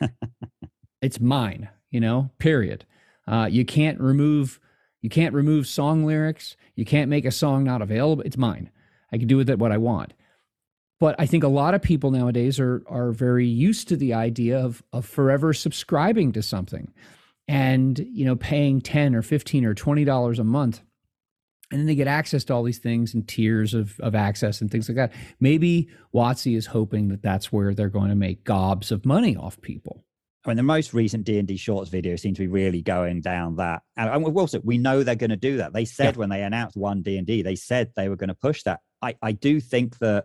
[1.02, 2.84] it's mine, you know, period.
[3.28, 4.58] Uh, you can't remove
[5.00, 6.56] you can't remove song lyrics.
[6.74, 8.24] You can't make a song not available.
[8.24, 8.70] It's mine.
[9.12, 10.12] I can do with it what I want.
[10.98, 14.58] But I think a lot of people nowadays are are very used to the idea
[14.58, 16.92] of of forever subscribing to something
[17.46, 20.82] and you know paying 10 or 15 or 20 dollars a month
[21.70, 24.70] and then they get access to all these things and tiers of, of access and
[24.70, 25.12] things like that.
[25.38, 29.60] Maybe WotC is hoping that that's where they're going to make gobs of money off
[29.60, 30.02] people.
[30.48, 33.20] I mean, the most recent D and D Shorts video seems to be really going
[33.20, 33.82] down that.
[33.98, 35.74] And, and also, we know they're going to do that.
[35.74, 38.34] They said when they announced one D and D, they said they were going to
[38.34, 38.80] push that.
[39.02, 40.24] I, I do think that.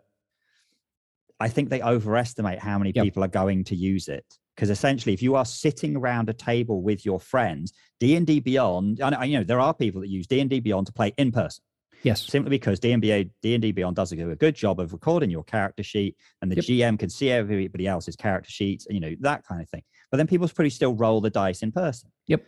[1.42, 4.24] I think they overestimate how many people are going to use it
[4.56, 8.40] because essentially, if you are sitting around a table with your friends, D and D
[8.40, 10.94] Beyond, I know, you know there are people that use D and D Beyond to
[10.94, 11.66] play in person
[12.04, 12.26] Yes.
[12.26, 16.52] simply because D&D, D&D Beyond does a good job of recording your character sheet and
[16.52, 16.66] the Yep.
[16.66, 19.84] GM can see everybody else's character sheets, and, you know, that kind of thing.
[20.14, 22.12] But then people pretty still roll the dice in person.
[22.28, 22.46] Yep.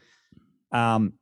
[0.72, 1.14] Um,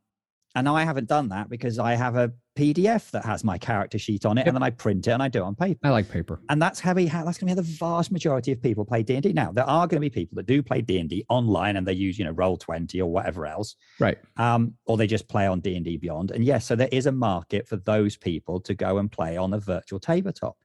[0.55, 4.25] and I haven't done that because I have a PDF that has my character sheet
[4.25, 4.47] on it Yep.
[4.47, 5.79] and then I print it and I do it on paper.
[5.87, 6.41] I like paper.
[6.49, 8.83] And that's how we have, that's going to be how the vast majority of people
[8.83, 9.31] play D&D.
[9.31, 12.19] Now, there are going to be people that do play D&D online and they use,
[12.19, 14.17] you know, Roll20 or whatever else Right.
[14.35, 16.31] um, or they just play on D and D Beyond.
[16.31, 19.53] And yes, so there is a market for those people to go and play on
[19.53, 20.57] a virtual tabletop.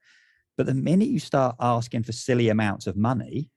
[0.57, 3.49] But the minute you start asking for silly amounts of money,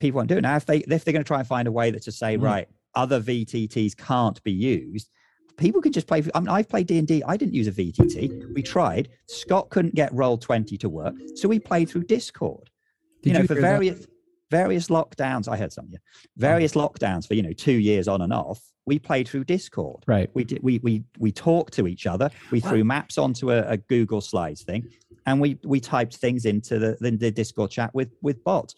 [0.00, 0.42] people won't do it.
[0.42, 2.36] Now, if they if they're going to try and find a way that to say,
[2.36, 2.42] Mm.
[2.42, 5.10] right, other VTTs can't be used,
[5.56, 6.22] people can just play.
[6.34, 7.22] I mean, I've played D and D.
[7.26, 8.54] I didn't use a VTT.
[8.54, 9.08] We tried.
[9.28, 12.70] Scott couldn't get Roll Twenty to work, so we played through Discord.
[13.22, 13.70] Did you know, you for hear that?
[13.70, 14.06] various
[14.50, 15.48] various lockdowns.
[15.48, 15.88] I heard some.
[15.90, 15.98] Yeah,
[16.36, 18.60] various lockdowns for you know two years on and off.
[18.86, 20.04] We played through Discord.
[20.06, 20.30] Right.
[20.32, 20.62] We did.
[20.62, 22.30] We we we talked to each other.
[22.50, 22.70] We Wow.
[22.70, 24.88] threw maps onto a, a Google Slides thing,
[25.26, 28.74] and we we typed things into the, the the Discord chat with with bots,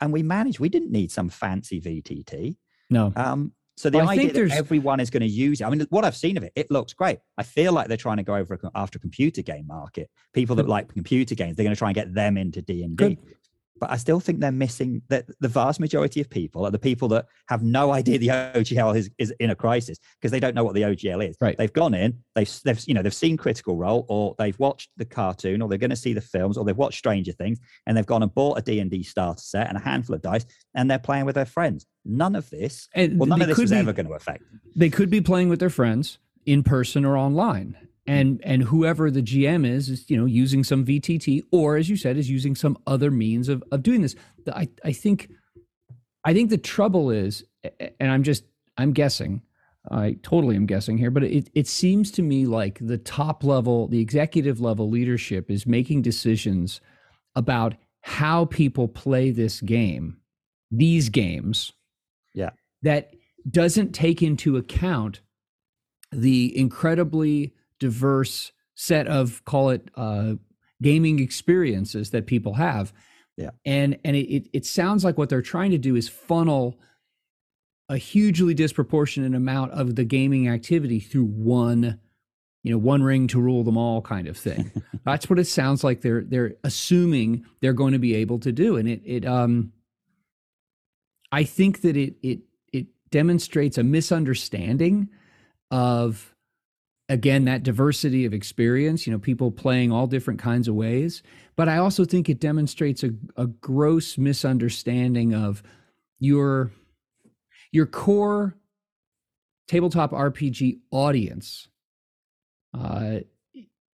[0.00, 0.60] and we managed.
[0.60, 2.56] We didn't need some fancy VTT.
[2.90, 3.12] No.
[3.16, 5.64] Um, so the I idea that everyone is going to use it.
[5.64, 7.20] I mean, what I've seen of it, it looks great.
[7.36, 10.10] I feel like they're trying to go over after a computer game market.
[10.32, 12.96] People that like computer games, they're going to try and get them into D and.
[12.96, 13.18] D.
[13.80, 17.08] But I still think they're missing that the vast majority of people are the people
[17.08, 20.64] that have no idea the OGL is, is in a crisis because they don't know
[20.64, 21.36] what the OGL is.
[21.40, 21.56] Right.
[21.56, 25.04] They've gone in, they've they've you know they've seen Critical Role or they've watched the
[25.04, 28.06] cartoon or they're going to see the films or they've watched Stranger Things and they've
[28.06, 30.90] gone and bought a D and D starter set and a handful of dice and
[30.90, 31.86] they're playing with their friends.
[32.04, 34.40] None of this And well, none of this be, ever going to affect.
[34.50, 34.60] them.
[34.76, 37.76] they could be playing with their friends in person or online.
[38.08, 41.96] And and whoever the GM is is you know using some VTT or as you
[41.96, 44.16] said is using some other means of of doing this.
[44.44, 45.30] The- I I think
[46.24, 47.44] I think the trouble is
[48.00, 48.44] and I'm just
[48.78, 49.42] I'm guessing
[49.90, 53.88] I totally am guessing here but it it seems to me like the top level
[53.88, 56.80] the executive level leadership is making decisions
[57.36, 60.16] about how people play this game
[60.70, 61.72] these games
[62.34, 62.50] Yeah.
[62.82, 63.14] that
[63.50, 65.20] doesn't take into account
[66.12, 70.34] the incredibly diverse set of call it uh,
[70.82, 72.92] gaming experiences that people have.
[73.36, 73.50] Yeah.
[73.64, 76.80] and and it, it, it sounds like what they're trying to do is funnel
[77.88, 82.00] a hugely disproportionate amount of the gaming activity through one
[82.64, 84.70] you know one ring to rule them all kind of thing.
[85.04, 88.76] That's what it sounds like they're they're assuming they're going to be able to do.
[88.76, 89.72] And it it um
[91.30, 92.40] i think that it it
[92.72, 95.08] it demonstrates a misunderstanding
[95.70, 96.34] of
[97.08, 101.22] again that diversity of experience you know people playing all different kinds of ways.
[101.56, 105.62] But i also think it demonstrates a, a gross misunderstanding of
[106.18, 106.70] your
[107.72, 108.54] your core
[109.66, 111.68] tabletop rpg audience.
[112.72, 113.20] Uh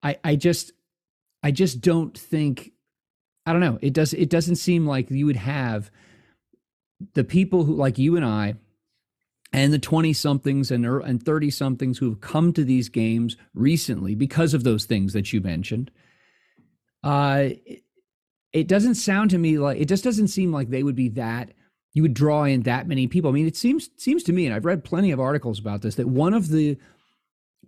[0.03, 0.73] i i just
[1.43, 2.73] i just don't think
[3.47, 5.91] i don't know it does it doesn't seem like you would have
[7.15, 8.55] the people who like you and i
[9.55, 13.37] and the 20 somethings and er- and 30 somethings who have come to these games
[13.55, 15.91] recently because of those things that you mentioned
[17.05, 17.49] uh
[18.53, 21.53] it doesn't sound to me like it just doesn't seem like they would be that
[21.93, 23.31] you would draw in that many people.
[23.31, 25.95] I mean it seems seems to me and i've read plenty of articles about this
[25.95, 26.77] that one of the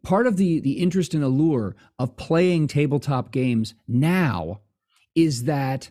[0.03, 4.61] part of the the interest and allure of playing tabletop games now
[5.15, 5.91] is that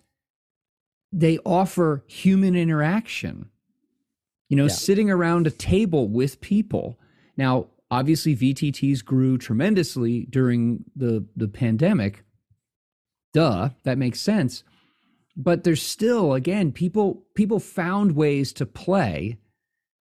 [1.12, 3.50] they offer human interaction
[4.50, 4.70] you know Yeah.
[4.74, 7.00] sitting around a table with people.
[7.38, 12.24] Now obviously VTTs grew tremendously during the the pandemic.
[13.34, 14.64] Duh that makes sense.
[15.38, 19.38] But there's still again people people found ways to play.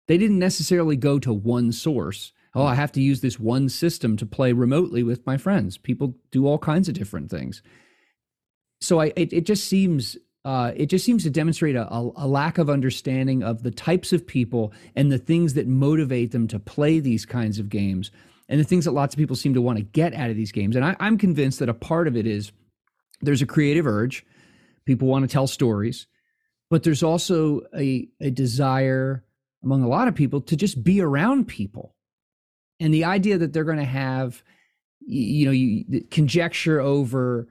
[0.08, 2.34] They didn't necessarily go to one source.
[2.56, 5.78] Oh i have to use this one system to play remotely with my friends.
[5.78, 7.62] People do all kinds of different things.
[8.82, 12.58] So i it, it just seems uh, it just seems to demonstrate a, a, lack
[12.58, 17.00] of understanding of the types of people and the things that motivate them to play
[17.00, 18.10] these kinds of games
[18.48, 20.52] and the things that lots of people seem to want to get out of these
[20.52, 20.76] games.
[20.76, 22.52] And I, i'm convinced that a part of it is
[23.22, 24.26] there's a creative urge
[24.86, 26.08] people want to tell stories
[26.70, 29.24] but there's also a, a desire
[29.64, 31.96] among a lot of people to just be around people.
[32.80, 34.44] And the idea that they're going to have
[35.02, 37.48] you know you conjecture over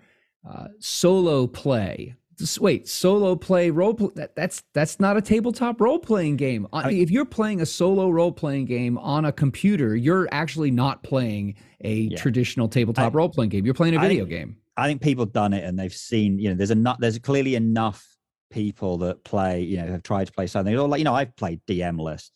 [0.49, 2.15] uh, solo play
[2.61, 6.83] wait solo play role play, that, that's that's not a tabletop role playing game Uh,
[6.85, 11.03] I- if you're playing a solo role playing game on a computer you're actually not
[11.03, 12.19] playing a Yeah.
[12.19, 15.33] traditional tabletop role playing game you're playing a video think- game I think people have
[15.33, 18.07] done it and they've seen, you know, there's enough, there's clearly enough
[18.49, 20.73] people that play, you know, have tried to play something.
[20.79, 22.31] Or like, you know, I've played DMless,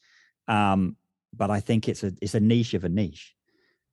[0.48, 0.96] um,
[1.36, 3.36] but I think it's a it's a niche of a niche.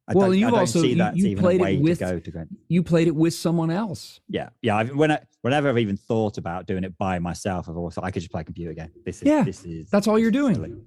[0.10, 2.20] I Well, don't, you've I don't also- see you- you played it with- to go
[2.20, 4.76] to you played it with someone else Yeah, yeah.
[4.78, 8.04] I've, when I, whenever I've even thought about doing it by myself, I've always thought
[8.06, 8.92] I could just play a computer game.
[9.06, 10.84] This is Yeah, this is that's all you're doing.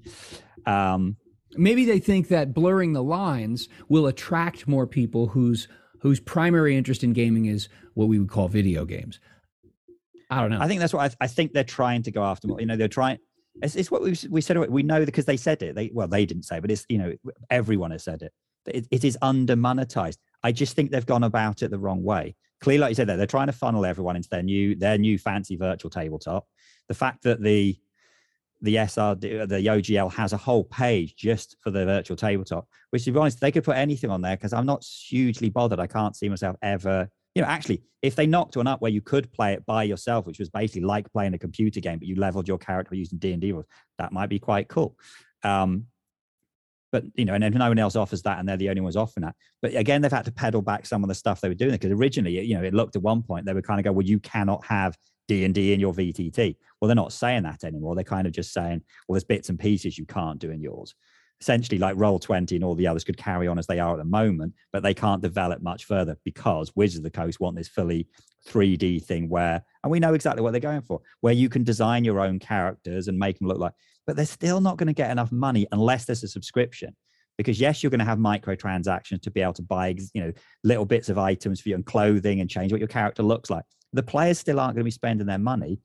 [0.66, 1.16] Um,
[1.56, 5.68] maybe they think that blurring the lines will attract more people whose
[6.00, 9.20] whose primary interest in gaming is what we would call video games.
[10.30, 10.60] I don't know.
[10.60, 12.48] I think that's what I, I think they're trying to go after.
[12.48, 12.58] more.
[12.60, 13.18] You know, they're trying.
[13.62, 14.56] It's, it's what we we said.
[14.70, 15.74] We know because they said it.
[15.74, 17.12] They well, they didn't say, but it's you know
[17.50, 18.32] everyone has said it.
[18.66, 20.18] It, it is under monetized.
[20.42, 22.36] I just think they've gone about it the wrong way.
[22.60, 25.18] Clearly, like you said, there they're trying to funnel everyone into their new their new
[25.18, 26.46] fancy virtual tabletop.
[26.88, 27.76] The fact that the
[28.62, 33.12] the SR, the OGL has a whole page just for the virtual tabletop, which to
[33.12, 35.80] be honest, they could put anything on there because I'm not hugely bothered.
[35.80, 39.00] I can't see myself ever, you know, actually, if they knocked one up where you
[39.00, 42.14] could play it by yourself, which was basically like playing a computer game, but you
[42.14, 43.66] leveled your character using D&D rules,
[43.98, 44.96] that might be quite cool.
[45.42, 45.86] Um,
[46.92, 49.24] but you know, and no one else offers that, and they're the only ones offering
[49.24, 49.34] that.
[49.62, 51.90] But again, they've had to pedal back some of the stuff they were doing because
[51.90, 54.20] originally, you know, it looked at one point they would kind of go, "Well, you
[54.20, 57.94] cannot have D and D in your VTT." Well, they're not saying that anymore.
[57.94, 60.94] They're kind of just saying, "Well, there's bits and pieces you can't do in yours."
[61.40, 63.98] Essentially, like Roll Twenty and all the others could carry on as they are at
[63.98, 67.68] the moment, but they can't develop much further because Wizards of the Coast want this
[67.68, 68.06] fully
[68.46, 72.04] 3D thing where, and we know exactly what they're going for, where you can design
[72.04, 73.72] your own characters and make them look like,
[74.06, 76.96] but they're still not going to get enough money unless there's a subscription.
[77.38, 80.32] Because yes you're going to have microtransactions to be able to buy you know
[80.64, 83.64] little bits of items for you and clothing and change what your character looks like.
[83.92, 85.80] The players still aren't going to be spending their money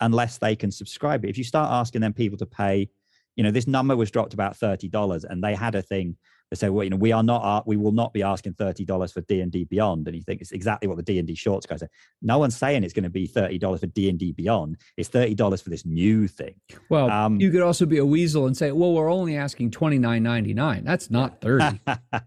[0.00, 1.24] unless they can subscribe.
[1.24, 2.88] If you start asking them people to pay
[3.36, 6.16] you know this number was dropped about $30 and they had a thing
[6.52, 9.10] they say, well, you know, we are not, we will not be asking thirty dollars
[9.10, 11.34] for D and D Beyond, and you think it's exactly what the D and D
[11.34, 11.86] shorts guys say.
[12.20, 14.76] No one's saying it's going to be thirty dollars for D and D Beyond.
[14.98, 16.54] It's thirty dollars for this new thing.
[16.90, 19.98] Well, um, you could also be a weasel and say, well, we're only asking twenty
[19.98, 20.84] nine ninety nine.
[20.84, 21.80] That's not thirty.
[21.86, 22.20] uh,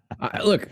[0.44, 0.70] look,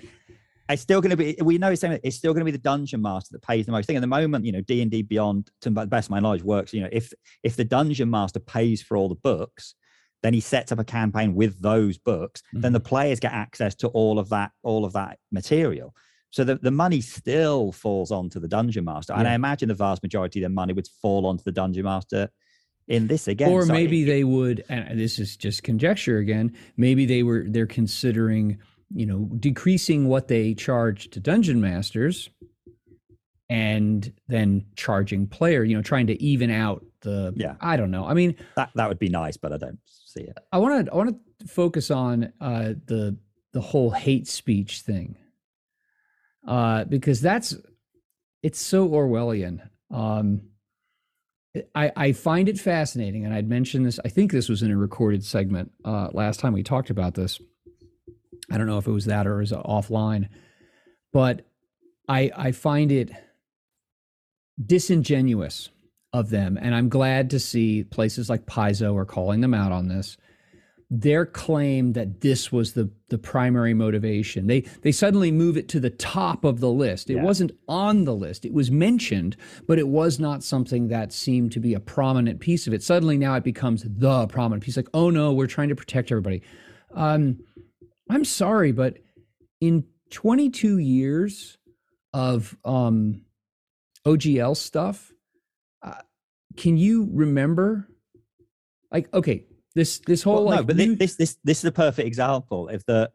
[0.68, 2.58] it's still going to be we know it's, saying it's still going to be the
[2.58, 5.70] dungeon master that pays the most thing at the moment you know d&d beyond to
[5.70, 7.12] the best of my knowledge works you know if
[7.44, 9.76] if the dungeon master pays for all the books
[10.24, 12.62] then he sets up a campaign with those books mm-hmm.
[12.62, 12.88] then the mm-hmm.
[12.88, 15.94] players get access to all of that all of that material
[16.32, 19.20] so the, the money still falls onto the dungeon master yeah.
[19.20, 22.30] and i imagine the vast majority of the money would fall onto the dungeon master
[22.88, 26.54] in this again or so maybe it, they would and this is just conjecture again
[26.76, 28.58] maybe they were they're considering
[28.94, 32.30] you know decreasing what they charge to dungeon masters
[33.50, 38.06] and then charging player you know trying to even out the yeah i don't know
[38.06, 39.78] i mean that that would be nice but i don't
[40.14, 40.38] see it.
[40.52, 43.18] I want to I want to focus on uh, the
[43.54, 45.16] the whole hate speech thing
[46.48, 47.56] uh, because that's
[48.42, 49.68] it's so Orwellian.
[49.92, 50.42] Um,
[51.76, 54.00] I, I find it fascinating, and I'd mentioned this.
[54.04, 57.40] I think this was in a recorded segment uh, last time we talked about this.
[58.52, 60.30] I don't know if it was that or it was offline,
[61.12, 61.46] but
[62.08, 63.12] I I find it
[64.64, 65.70] disingenuous
[66.14, 66.58] of them.
[66.62, 70.16] And I'm glad to see places like Paizo are calling them out on this.
[70.90, 74.46] Their claim that this was the the primary motivation.
[74.46, 77.10] They they suddenly move it to the top of the list.
[77.10, 77.24] It yeah.
[77.24, 78.46] wasn't on the list.
[78.46, 79.36] It was mentioned,
[79.68, 82.84] but it was not something that seemed to be a prominent piece of it.
[82.84, 84.78] Suddenly now it becomes the prominent piece.
[84.78, 86.44] Like, oh no, we're trying to protect everybody.
[86.94, 87.40] Um,
[88.08, 88.98] I'm sorry, but
[89.62, 91.58] in 22 years
[92.14, 93.22] of um,
[94.06, 95.13] OGL stuff,
[95.84, 96.02] Uh,
[96.58, 97.90] can you remember?
[98.92, 102.08] Like, okay, this this whole well, like, no, but this this this is a perfect
[102.08, 103.12] example of the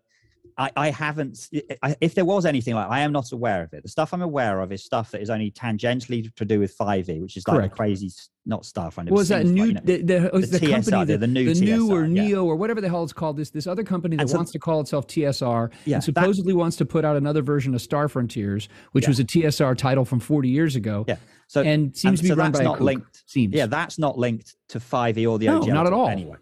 [0.58, 1.48] I, I haven't.
[1.52, 3.84] if there was anything like, I am not aware of it.
[3.84, 7.22] The stuff I'm aware of is stuff that is only tangentially to do with 5e,
[7.22, 7.76] which is like Correct.
[7.76, 8.10] crazy,
[8.44, 8.98] not stuff.
[8.98, 9.66] I never was that new?
[9.66, 11.92] Like, you know, the, the, oh, the, the TSR, company, the, the new, the new
[11.92, 12.22] or yeah.
[12.24, 13.36] Neo or whatever the hell it's called.
[13.36, 16.58] This this other company that so, wants to call itself TSR yeah, and supposedly that,
[16.58, 19.10] wants to put out another version of Star Frontiers, which yeah.
[19.10, 21.04] was a TSR title from 40 years ago.
[21.06, 21.16] Yeah.
[21.46, 23.22] So and seems and to be so run by not linked.
[23.26, 23.54] Seems.
[23.54, 26.08] Yeah, that's not linked to 5e or the no, not at all.
[26.08, 26.36] Anyway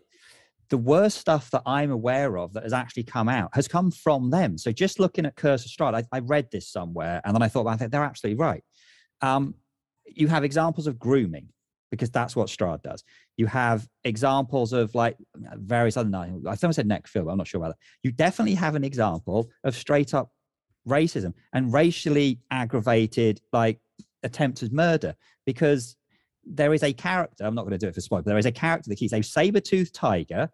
[0.68, 4.31] the worst stuff that I'm aware of that has actually come out has come from
[4.31, 4.59] them.
[4.59, 7.48] So just looking at Curse of Strahd, I, I read this somewhere and then I
[7.48, 8.62] thought, well, I think they're absolutely right.
[9.20, 9.55] Um,
[10.07, 11.48] you have examples of grooming
[11.90, 13.05] because that's what Strahd does.
[13.37, 17.68] You have examples of like various other, I I said necrophilia, I'm not sure about
[17.68, 17.79] that.
[18.02, 20.31] You definitely have an example of straight up
[20.88, 23.81] racism and racially aggravated like
[24.22, 25.96] attempted murder because
[26.46, 28.46] there is a character, I'm not going to do it for spoil, but there is
[28.46, 30.48] a character that keeps a saber-toothed tiger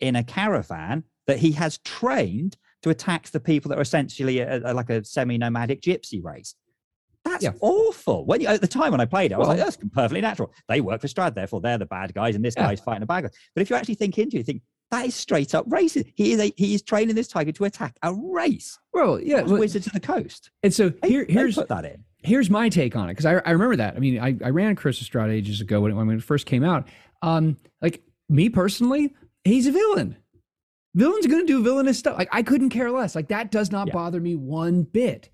[0.00, 4.58] in a caravan that he has trained to attack the people that are essentially a,
[4.58, 6.54] a, like a semi-nomadic gypsy race.
[7.24, 7.52] That's yeah.
[7.60, 8.24] awful.
[8.24, 10.20] When you, at the time when I played it, I was well, like, that's perfectly
[10.20, 10.52] natural.
[10.68, 12.66] They work for Strahd, therefore they're the bad guys, and this yeah.
[12.66, 13.30] guy's fighting a bad guy.
[13.54, 16.12] But if you actually think into it, you think that is straight up racist.
[16.14, 18.78] He is a, he is training this tiger to attack a race.
[18.92, 20.50] Well, yeah, well, Wizards of the Coast.
[20.62, 23.26] And so here, they, here's they put that in here's my take on it because
[23.26, 23.96] I, I remember that.
[23.96, 26.46] I mean, I, I ran Curse of Strahd ages ago when it, when it first
[26.46, 26.88] came out.
[27.22, 30.16] Um, like me personally, he's a villain.
[30.94, 32.18] Villain's going to do villainous stuff.
[32.18, 33.14] Like I couldn't care less.
[33.14, 33.94] Like that does not yeah.
[33.94, 35.30] bother me one bit.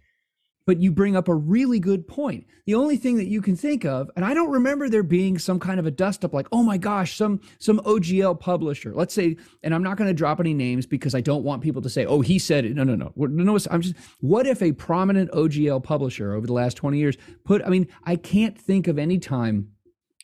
[0.66, 2.46] But you bring up a really good point.
[2.64, 5.60] The only thing that you can think of, and I don't remember there being some
[5.60, 8.94] kind of a dust up like, oh my gosh, some some OGL publisher.
[8.94, 11.82] Let's say, and I'm not going to drop any names because I don't want people
[11.82, 12.74] to say, oh, he said it.
[12.74, 13.12] No, no, no.
[13.16, 13.96] No, I'm just.
[14.20, 17.62] What if a prominent OGL publisher over the last 20 years put?
[17.62, 19.68] I mean, I can't think of any time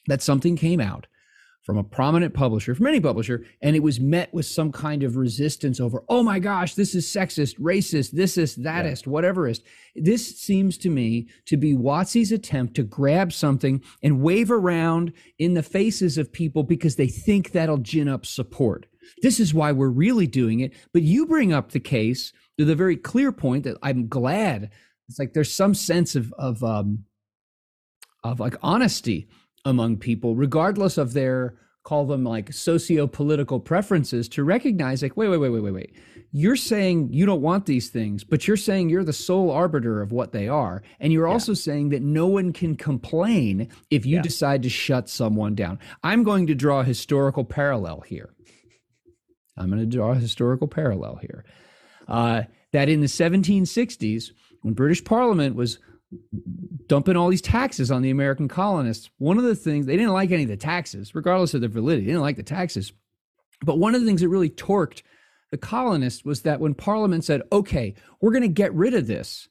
[0.07, 1.07] that something came out
[1.71, 5.15] from a prominent publisher, from any publisher, and it was met with some kind of
[5.15, 9.11] resistance over, oh my gosh, this is sexist, racist, this is thatist, yeah.
[9.13, 9.61] whatever is.
[9.95, 15.55] This seems to me to be WotC's attempt to grab something and wave around in
[15.55, 18.87] the faces of people because they think that'll gin up support.
[19.23, 20.73] This is why we're really doing it.
[20.93, 24.71] But you bring up the case to the very clear point that I'm glad
[25.09, 27.05] it's like there's some sense of of um
[28.25, 29.29] of like honesty
[29.65, 35.39] among people, regardless of their call them like socio-political preferences, to recognize like, wait, wait,
[35.39, 35.95] wait, wait, wait, wait.
[36.33, 40.13] You're saying you don't want these things, but you're saying you're the sole arbiter of
[40.13, 40.83] what they are.
[41.01, 41.33] And you're yeah.
[41.33, 44.23] also saying that no one can complain if you yeah.
[44.23, 45.79] decide to shut someone down.
[46.05, 48.31] I'm going to draw a historical parallel here.
[49.57, 51.45] I'm going to draw a historical parallel here.
[52.07, 52.43] Uh,
[52.73, 54.31] that in the 1760s,
[54.63, 55.79] when British Parliament was
[56.87, 59.11] dumping all these taxes on the American colonists.
[59.19, 62.07] One of the things they didn't like any of the taxes, regardless of their validity,
[62.07, 62.93] they didn't like the taxes.
[63.65, 65.03] But one of the things that really torqued
[65.51, 69.49] the colonists was that when Parliament said, okay, we're going to get rid of this,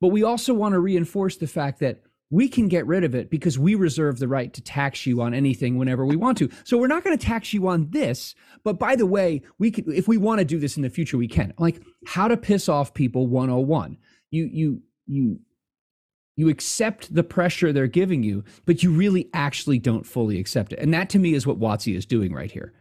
[0.00, 3.28] but we also want to reinforce the fact that we can get rid of it
[3.28, 6.48] because we reserve the right to tax you on anything whenever we want to.
[6.64, 9.90] So we're not going to tax you on this, but by the way, we can
[9.92, 11.52] if we want to do this in the future, we can.
[11.58, 13.98] Like how to piss off people 101.
[14.30, 15.40] You you you
[16.40, 20.78] you accept the pressure they're giving you, but you really actually don't fully accept it.
[20.78, 22.72] And that to me is what WotC is doing right here.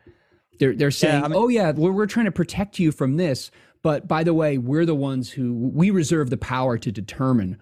[0.60, 3.18] They're they're saying, yeah, I mean, "Oh yeah, we're we're trying to protect you from
[3.18, 3.52] this,
[3.82, 7.58] but by the way, we're the ones who we reserve the power to determine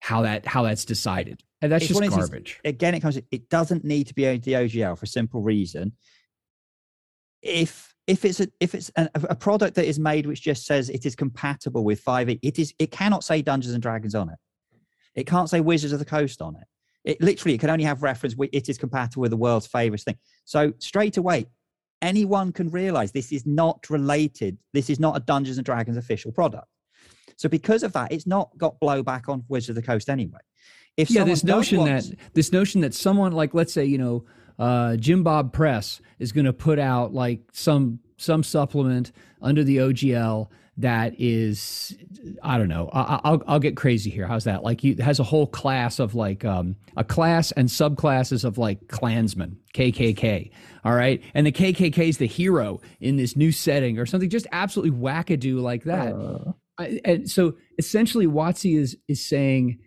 [0.00, 2.60] how that how that's decided." And that's just garbage.
[2.64, 3.18] again, it comes.
[3.30, 5.92] It doesn't need to be the OGL for a simple reason.
[7.42, 10.88] If if it's a if it's a, a product that is made which just says
[10.90, 14.38] it is compatible with 5e, it is it cannot say Dungeons and Dragons on it.
[15.16, 16.66] It can't say Wizards of the Coast on it.
[17.04, 18.34] It literally it can only have reference.
[18.52, 20.18] It is compatible with the world's favorite thing.
[20.44, 21.46] So straight away,
[22.02, 24.58] anyone can realize this is not related.
[24.72, 26.66] This is not a Dungeons and Dragons official product.
[27.36, 30.40] So because of that, it's not got blowback on Wizards of the Coast anyway.
[30.96, 34.24] If yeah, this notion want, that this notion that someone like let's say you know
[34.58, 39.12] uh, Jim Bob Press is going to put out like some some supplement
[39.42, 40.48] under the OGL
[40.78, 41.96] that is
[42.42, 42.90] i don't know.
[42.92, 44.26] I, will I'll get crazy here.
[44.26, 44.62] How's that?
[44.62, 48.88] Like you has a whole class of like um, a class and subclasses of like
[48.88, 50.50] klansmen kkk
[50.84, 51.22] all right?
[51.34, 55.60] And the kkk is the hero in this new setting or something just absolutely wackadoo
[55.60, 56.12] like that.
[56.12, 56.52] Uh.
[56.78, 59.78] I, and so essentially WotC is is saying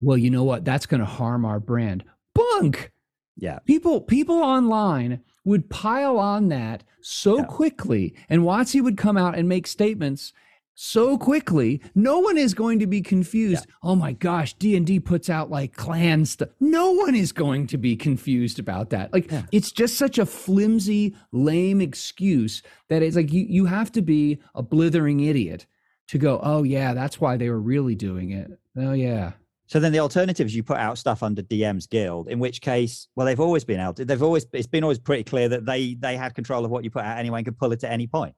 [0.00, 0.64] well you know what?
[0.64, 2.04] That's going to harm our brand.
[2.34, 2.92] Bunk!
[3.36, 3.58] Yeah.
[3.60, 7.44] People people online would pile on that so yeah.
[7.44, 10.32] quickly and WotC would come out and make statements
[10.74, 13.74] so quickly no one is going to be confused yeah.
[13.84, 17.94] oh my gosh d&d puts out like clan stuff no one is going to be
[17.94, 19.42] confused about that like yeah.
[19.52, 24.40] it's just such a flimsy lame excuse that it's like you, you have to be
[24.54, 25.66] a blithering idiot
[26.08, 29.32] to go oh yeah that's why they were really doing it oh yeah
[29.66, 33.08] so then the alternative is you put out stuff under DM's Guild, in which case,
[33.16, 33.96] well, they've always been out.
[33.96, 36.90] They've always it's been always pretty clear that they they had control of what you
[36.90, 38.34] put out anyway and could pull it at any point.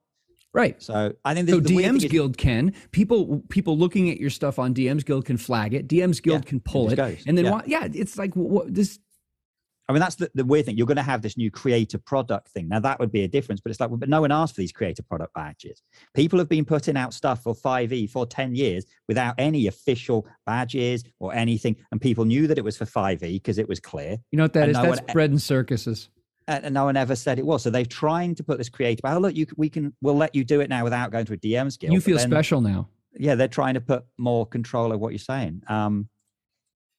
[0.53, 0.81] Right.
[0.83, 1.61] So I think so.
[1.61, 5.89] DM's Guild can people people looking at your stuff on DM's Guild can flag it.
[5.89, 7.25] DM's Guild yeah, can pull it, goes.
[7.27, 7.61] and then yeah.
[7.67, 8.99] yeah, it's like what this
[9.89, 10.77] I mean, that's the, the weird thing.
[10.77, 12.69] You're going to have this new creator product thing.
[12.69, 14.73] Now, that would be a difference, but it's like, but no one asked for these
[14.73, 15.81] creator product badges.
[16.13, 21.05] People have been putting out stuff for 5e for 10 years without any official badges
[21.21, 21.77] or anything.
[21.93, 24.17] And people knew that it was for 5e because it was clear.
[24.33, 24.77] You know what that and is?
[24.77, 26.09] No that's one, bread and circuses.
[26.49, 27.63] And, no one ever said it was.
[27.63, 30.43] So they're trying to put this creator, oh, look, you, we can, we'll let you
[30.43, 31.93] do it now without going to a DM guild.
[31.93, 32.89] You feel then, special now.
[33.17, 35.63] Yeah, they're trying to put more control of what you're saying.
[35.69, 36.09] Um,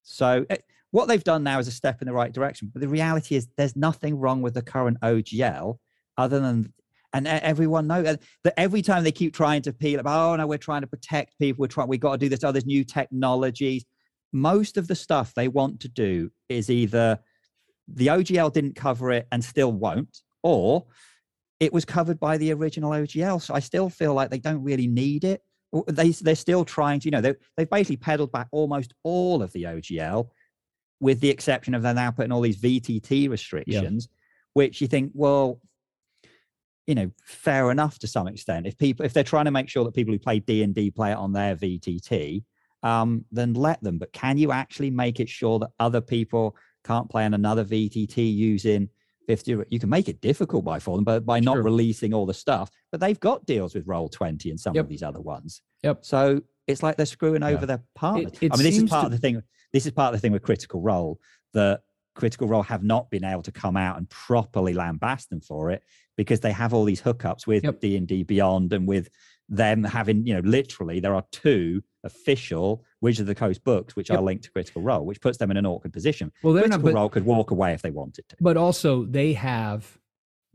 [0.03, 2.69] so, it, what they've done now is a step in the right direction.
[2.73, 5.77] But the reality is, there's nothing wrong with the current OGL
[6.17, 6.73] other than,
[7.13, 10.57] and everyone knows that every time they keep trying to peel up, oh no, we're
[10.57, 11.61] trying to protect people.
[11.61, 12.43] We're trying, we've got to do this.
[12.43, 13.85] Oh, there's new technologies.
[14.33, 17.19] Most of the stuff they want to do is either
[17.87, 20.85] the OGL didn't cover it and still won't, or
[21.59, 23.41] it was covered by the original OGL.
[23.41, 25.41] So I still feel like they don't really need it.
[25.87, 29.51] They, they're still trying to, you know, they, they've basically pedaled back almost all of
[29.53, 30.29] the OGL
[30.99, 34.17] with the exception of they're now putting all these VTT restrictions, yeah.
[34.53, 35.59] which you think, well,
[36.87, 38.65] you know, fair enough to some extent.
[38.65, 40.89] If people, if they're trying to make sure that people who play D and D
[40.89, 42.43] play it on their VTT,
[42.81, 43.97] um, then let them.
[43.97, 48.33] But can you actually make it sure that other people can't play on another VTT
[48.33, 48.89] using
[49.27, 49.63] 50?
[49.69, 52.71] You can make it difficult by for them, but by not releasing all the stuff.
[52.91, 54.85] But they've got deals with Roll Twenty and some yep.
[54.85, 55.61] of these other ones.
[55.83, 56.05] Yep.
[56.05, 57.49] So it's like they're screwing yeah.
[57.49, 58.31] over their partners.
[58.33, 59.05] It, it I mean, this is part to...
[59.07, 59.41] of the thing
[59.77, 61.19] this is part of the thing with Critical Role
[61.53, 61.81] that
[62.15, 65.83] Critical Role have not been able to come out and properly lambast them for it
[66.15, 67.63] because they have all these hookups with.
[67.79, 69.09] D and D Beyond and with
[69.49, 74.09] them having, you know, literally there are two official Wizard of the Coast books which
[74.09, 74.17] Yep.
[74.17, 76.31] are linked to Critical Role, which puts them in an awkward position.
[76.41, 78.35] Well, Critical not, but, Role could walk away if they wanted to.
[78.41, 79.99] but also they have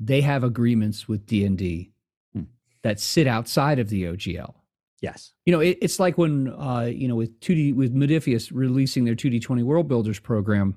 [0.01, 1.93] they have agreements with D and D
[2.33, 2.43] Hmm.
[2.83, 4.55] that sit outside of the OGL.
[5.03, 5.35] Yes.
[5.45, 9.05] You know, it, it's like when uh, you know with two D with Modiphius releasing
[9.05, 10.77] their two D twenty World Builders program,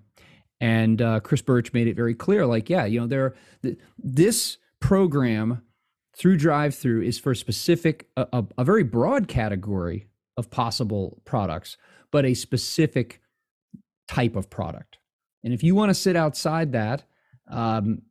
[0.59, 4.57] and uh, Chris Birch made it very clear, like, yeah, you know, there th- this
[4.79, 5.61] program
[6.17, 10.07] through drive through is for specific a, a, a very broad category
[10.37, 11.77] of possible products,
[12.11, 13.21] but a specific
[14.07, 14.97] type of product.
[15.43, 17.03] And if you want to sit outside that,
[17.47, 18.01] um,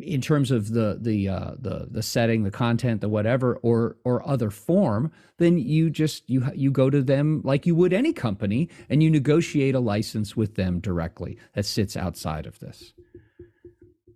[0.00, 4.26] in terms of the the uh, the the setting, the content, the whatever, or or
[4.28, 8.68] other form, then you just you you go to them like you would any company,
[8.88, 12.92] and you negotiate a license with them directly that sits outside of this.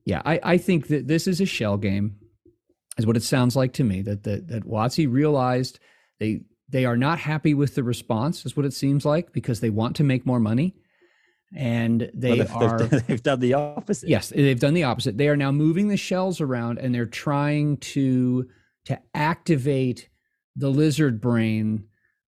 [0.04, 2.16] Yeah, I, I think that this is a shell game,
[2.98, 4.02] is what it sounds like to me.
[4.02, 5.78] That that that WotC realized
[6.18, 9.70] they they are not happy with the response, is what it seems like, because they
[9.70, 10.74] want to make more money,
[11.54, 14.08] and they Well, they've, are they've, they've done the opposite.
[14.08, 15.18] Yes, they've done the opposite.
[15.18, 18.48] They are now moving the shells around and they're trying to
[18.86, 20.08] to activate
[20.56, 21.84] the lizard brain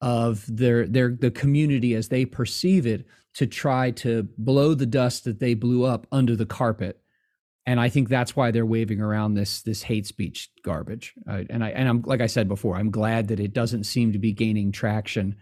[0.01, 5.25] of their their the community as they perceive it to try to blow the dust
[5.25, 7.01] that they blew up under the carpet.
[7.67, 11.15] And I think that's why they're waving around this this hate speech garbage.
[11.29, 14.13] Uh, and I and I'm like I said before, I'm glad that it doesn't seem
[14.13, 15.37] to be gaining traction.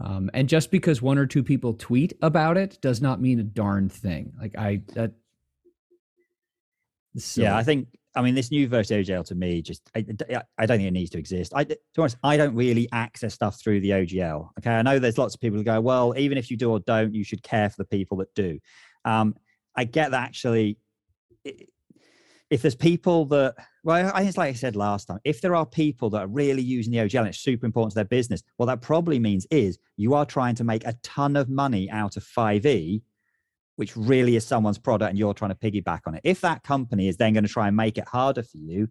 [0.00, 3.44] Um, and just because one or two people tweet about it does not mean a
[3.44, 4.32] darn thing.
[4.40, 5.12] Like I that.
[7.16, 7.88] So, Yeah, I think.
[8.16, 10.04] I mean, this new version of OGL to me just I,
[10.58, 11.52] I- don't think it needs to exist.
[11.54, 14.48] I, to be honest, I don't really access stuff through the OGL.
[14.58, 16.80] Okay, I know there's lots of people who go, well, even if you do or
[16.80, 18.58] don't, you should care for the people that do.
[19.04, 19.36] Um,
[19.76, 20.78] I get that actually.
[21.46, 21.66] i-
[22.50, 23.54] If there's people that,
[23.88, 25.18] well, I think it's like I said last time.
[25.24, 27.94] If there are people that are really using the OGL and it's super important to
[27.94, 31.48] their business, what that probably means is you are trying to make a ton of
[31.48, 33.00] money out of 5e
[33.76, 36.20] which really is someone's product and you're trying to piggyback on it.
[36.24, 38.88] If that company is then going to try and make it harder for you,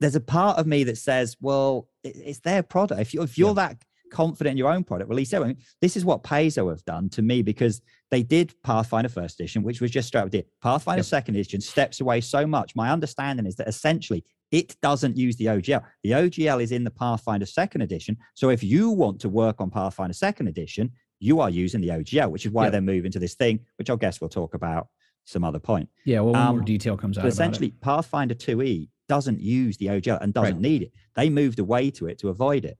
[0.00, 3.00] there's a part of me that says, well, it's their product.
[3.00, 3.76] If, you, if you're that
[4.12, 5.56] confident in your own product, release it.
[5.80, 7.80] This is what Paizo have done to me because
[8.12, 10.46] they did Pathfinder first edition, which was just straight up did.
[10.62, 11.06] Pathfinder Yep.
[11.06, 12.76] second edition steps away so much.
[12.76, 15.82] My understanding is that essentially it doesn't use the OGL.
[16.04, 18.16] The OGL is in the Pathfinder second edition.
[18.34, 22.30] So if you want to work on Pathfinder second edition, you are using the OGL,
[22.30, 22.72] which is why Yep.
[22.72, 24.88] they're moving to this thing, which I guess we'll talk about
[25.24, 25.88] some other point.
[26.04, 26.20] yeah.
[26.20, 27.22] Well, when more um, detail comes out.
[27.22, 27.32] But about it.
[27.46, 30.60] essentially, Pathfinder 2e doesn't use the OGL and doesn't Right.
[30.60, 30.92] need it.
[31.14, 32.76] They moved away to it to avoid it.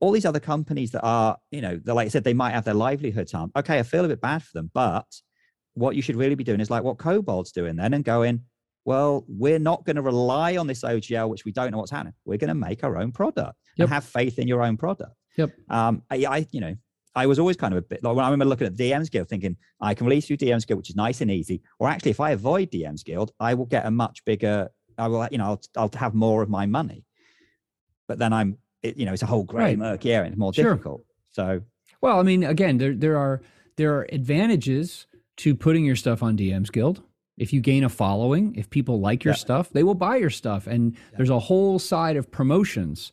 [0.00, 2.74] All these other companies that are, you know, like I said, they might have their
[2.74, 3.52] livelihoods harmed.
[3.56, 5.06] Okay, I feel a bit bad for them, but
[5.74, 8.42] what you should really be doing is like what Kobold's doing then and going,
[8.84, 12.14] well, we're not going to rely on this OGL, which we don't know what's happening.
[12.24, 13.84] We're going to make our own product Yep.
[13.86, 15.12] and have faith in your own product.
[15.36, 15.50] Yep.
[15.68, 16.74] Um, I, I, you know,
[17.14, 19.28] I was always kind of a bit like when I remember looking at DM's Guild,
[19.28, 21.62] thinking I can release through DM's Guild, which is nice and easy.
[21.78, 24.68] Or actually, if I avoid DM's Guild, I will get a much bigger.
[24.96, 27.04] I will, you know, I'll, I'll have more of my money.
[28.08, 29.78] But then I'm, it, you know, it's a whole grey Right.
[29.78, 30.26] murky area.
[30.26, 30.72] and It's more Sure.
[30.74, 31.04] difficult.
[31.30, 31.62] So
[32.00, 33.40] Well, I mean, again, there there are
[33.76, 35.06] there are advantages
[35.38, 37.02] to putting your stuff on DM's Guild.
[37.36, 39.38] If you gain a following, if people like your Yeah.
[39.38, 40.66] stuff, they will buy your stuff.
[40.66, 43.12] And there's a whole side of promotions,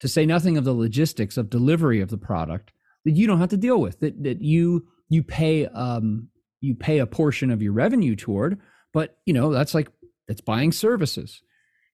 [0.00, 2.72] to say nothing of the logistics of delivery of the product
[3.04, 4.00] that you don't have to deal with.
[4.00, 6.28] That that you you pay um
[6.60, 8.58] you pay a portion of your revenue toward,
[8.92, 9.88] but you know that's like
[10.28, 11.42] that's buying services,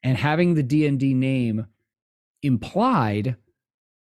[0.03, 1.67] and having the D and D name
[2.43, 3.37] implied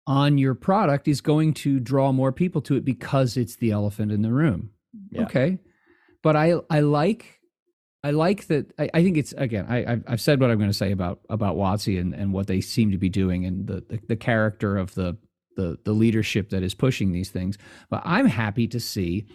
[0.06, 4.12] on your product is going to draw more people to it because it's the elephant
[4.12, 4.72] in the room.
[5.12, 5.24] Yeah.
[5.24, 5.60] Okay.
[6.24, 7.40] But I I like
[8.04, 10.70] I like that I, I think it's again I I've, I've said what I'm going
[10.70, 13.84] to say about about WotC and, and what they seem to be doing and the,
[13.90, 15.18] the the character of the
[15.58, 17.58] the the leadership that is pushing these things.
[17.90, 19.28] But I'm happy to see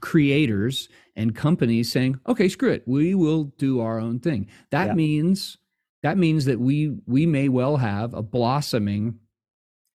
[0.00, 4.48] creators and companies saying, okay, screw it, we will do our own thing.
[4.70, 4.94] That Yeah.
[4.94, 5.58] means
[6.02, 9.18] that means that we we may well have a blossoming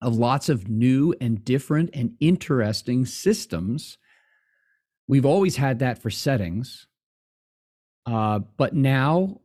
[0.02, 3.98] of lots of new and different and interesting systems.
[5.08, 6.88] We've always had that for settings.
[8.06, 9.42] Uh, but now,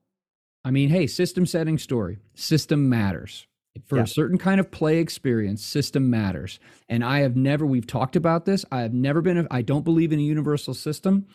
[0.65, 3.47] I mean, hey, system setting story, system matters.
[3.87, 4.03] For Yeah.
[4.03, 6.61] a certain kind of play experience, system matters.
[6.91, 8.67] And I have never, we've talked about this.
[8.71, 11.27] I have never been, a, I don't believe in a universal system.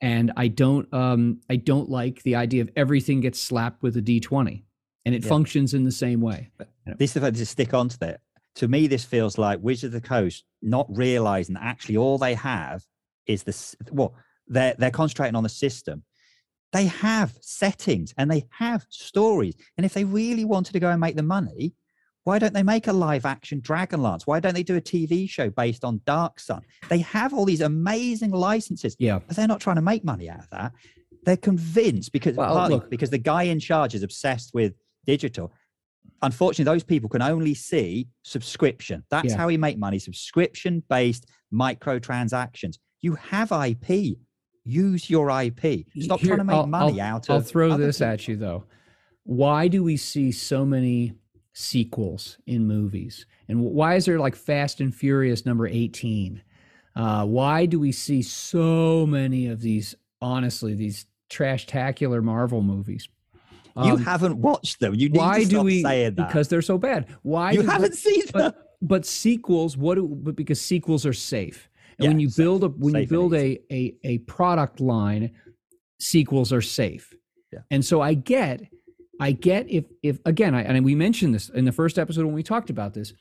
[0.00, 4.02] And I don't, um, I don't like the idea of everything gets slapped with a
[4.02, 4.64] D20
[5.04, 5.28] and it Yeah.
[5.28, 6.50] functions in the same way.
[6.98, 8.20] this is if I just stick onto that.
[8.56, 12.34] To me, this feels like Wizard of the Coast not realizing that actually all they
[12.34, 12.84] have
[13.26, 13.76] is this.
[13.90, 14.14] Well,
[14.46, 16.04] they're they're concentrating on the system.
[16.72, 19.54] They have settings and they have stories.
[19.76, 21.74] And if they really wanted to go and make the money,
[22.26, 24.22] why don't they make a live action Dragonlance?
[24.24, 26.62] Why don't they do a TV show based on Dark Sun?
[26.88, 29.20] They have all these amazing licenses, Yeah.
[29.24, 30.72] but they're not trying to make money out of that.
[31.24, 34.74] They're convinced because Well, partly look- because the guy in charge is obsessed with
[35.06, 35.52] digital.
[36.20, 39.04] Unfortunately, those people can only see subscription.
[39.08, 39.36] That's Yeah.
[39.36, 42.78] how we make money: subscription-based microtransactions.
[43.02, 44.16] You have IP.
[44.64, 45.86] Use your IP.
[46.00, 47.46] Stop Here, trying to make I'll- money I'll- out I'll of.
[47.46, 48.64] throw other this at you though.
[49.22, 51.12] Why do we see so many
[51.60, 53.24] sequels in movies?
[53.48, 56.42] And why is there like Fast and Furious number 18?
[56.94, 63.08] Uh, why do we see so many of these, honestly, these trash-tacular Marvel movies?
[63.76, 64.94] You Um, haven't watched them.
[64.94, 65.82] You need why to do we?
[65.82, 66.28] saying that.
[66.28, 67.06] Because they're so bad.
[67.22, 68.32] Why you haven't seen them.
[68.34, 72.62] but but sequels what do but because sequels are safe and when you safe- build
[72.64, 75.30] a when you build a, a a product line
[75.98, 77.14] sequels are safe
[77.54, 77.60] Yeah.
[77.70, 78.60] and so i get
[79.20, 82.34] i get if if again I, and we mentioned this in the first episode when
[82.34, 83.12] we talked about this.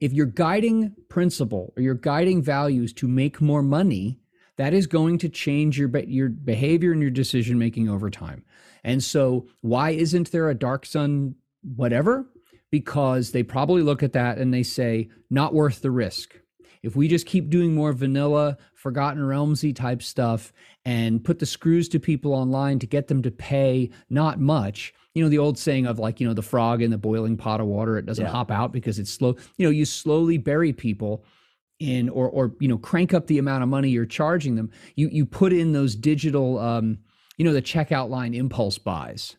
[0.00, 4.20] If your guiding principle or your guiding values to make more money
[4.60, 8.44] that is going to change your your behavior and your decision making over time.
[8.84, 12.26] And so why isn't there a dark sun whatever?
[12.70, 16.38] Because they probably look at that and they say not worth the risk.
[16.82, 20.52] If we just keep doing more vanilla forgotten realmsy type stuff
[20.84, 24.94] and put the screws to people online to get them to pay not much.
[25.14, 27.60] You know the old saying of like you know the frog in the boiling pot
[27.60, 28.30] of water it doesn't Yeah.
[28.30, 31.24] hop out because it's slow you know you slowly bury people
[31.80, 34.70] in or or you know crank up the amount of money you're charging them.
[34.94, 36.98] You you put in those digital um
[37.36, 39.36] you know the checkout line impulse buys.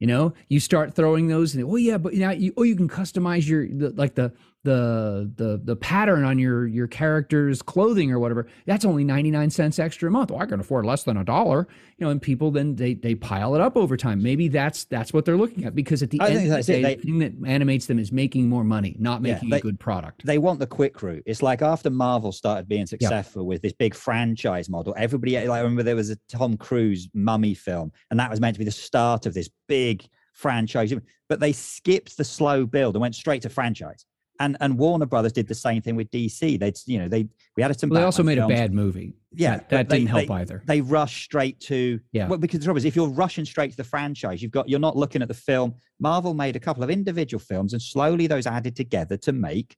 [0.00, 2.88] You know you start throwing those and oh yeah but now you oh you can
[2.88, 4.32] customize your the, like the
[4.64, 9.78] the the the pattern on your your character's clothing or whatever that's only 99 cents
[9.78, 12.50] extra a month well i can afford less than a dollar you know and people
[12.50, 15.74] then they they pile it up over time maybe that's that's what they're looking at
[15.74, 18.10] because at the I end of the day, They- the thing that animates them is
[18.10, 21.22] making more money not Yeah, making they- a good product they want the quick route.
[21.26, 25.58] It's like after Marvel started being successful with this big franchise model, everybody like I
[25.60, 28.70] remember there was a Tom Cruise mummy film, and that was meant to be the
[28.70, 30.94] start of this big franchise.
[31.28, 34.04] But they skipped the slow build and went straight to franchise.
[34.40, 36.58] And and Warner Brothers did the same thing with DC.
[36.58, 37.90] They'd you know they we had some.
[37.90, 40.80] well, they also made a bad movie Yeah, that, that didn't help they- either They
[40.80, 42.26] rush straight to Yeah.
[42.26, 44.80] Well, because the trouble is, if you're rushing straight to the franchise, you've got you're
[44.80, 45.74] not looking at the film.
[46.00, 49.76] Marvel made a couple of individual films, and slowly those added together to make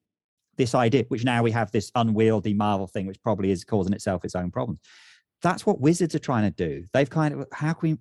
[0.57, 1.05] this idea.
[1.09, 4.51] Which now we have this unwieldy Marvel thing, which probably is causing itself its own
[4.51, 4.81] problems.
[5.43, 6.87] That's what Wizards are trying to do.
[6.95, 7.99] They've kind of how can we?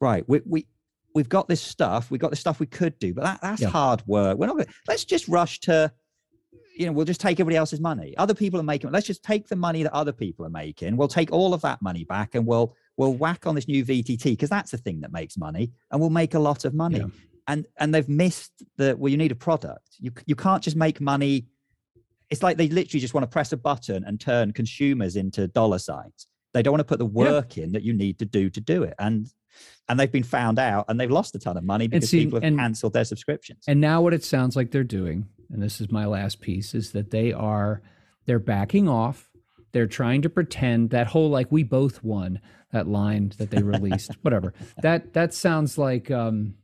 [0.00, 0.66] Right, we we
[1.16, 2.10] we've got this stuff.
[2.10, 3.70] We've got the stuff we could do, but that, that's Yeah.
[3.70, 4.36] hard work.
[4.38, 4.58] We're not.
[4.58, 5.90] Gonna, let's just rush to
[6.78, 8.14] you know, we'll just take everybody else's money.
[8.18, 8.90] Other people are making.
[8.90, 10.98] Let's just take the money that other people are making.
[10.98, 14.24] We'll take all of that money back, and we'll we'll whack on this new VTT
[14.24, 16.98] because that's the thing that makes money, and we'll make a lot of money.
[16.98, 17.06] Yeah.
[17.48, 19.10] And and they've missed the well.
[19.10, 19.88] You need a product.
[19.98, 21.46] You you can't just make money.
[22.28, 25.78] It's like they literally just want to press a button and turn consumers into dollar
[25.78, 26.26] signs.
[26.52, 27.32] They don't want to put the Yeah.
[27.32, 28.94] work in that you need to do to do it.
[28.98, 29.28] And
[29.88, 32.36] and they've been found out, and they've lost a ton of money because see, people
[32.38, 33.64] have and- cancelled their subscriptions.
[33.68, 36.92] And now what it sounds like they're doing, and this is my last piece, is
[36.92, 37.82] that they are
[38.26, 39.30] they're backing off.
[39.72, 42.40] They're trying to pretend that whole like we both won
[42.72, 44.52] that line that they released, whatever.
[44.82, 46.54] That that sounds like um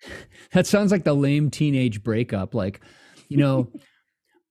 [0.52, 2.54] that sounds like the lame teenage breakup.
[2.54, 2.80] Like,
[3.28, 3.70] you know,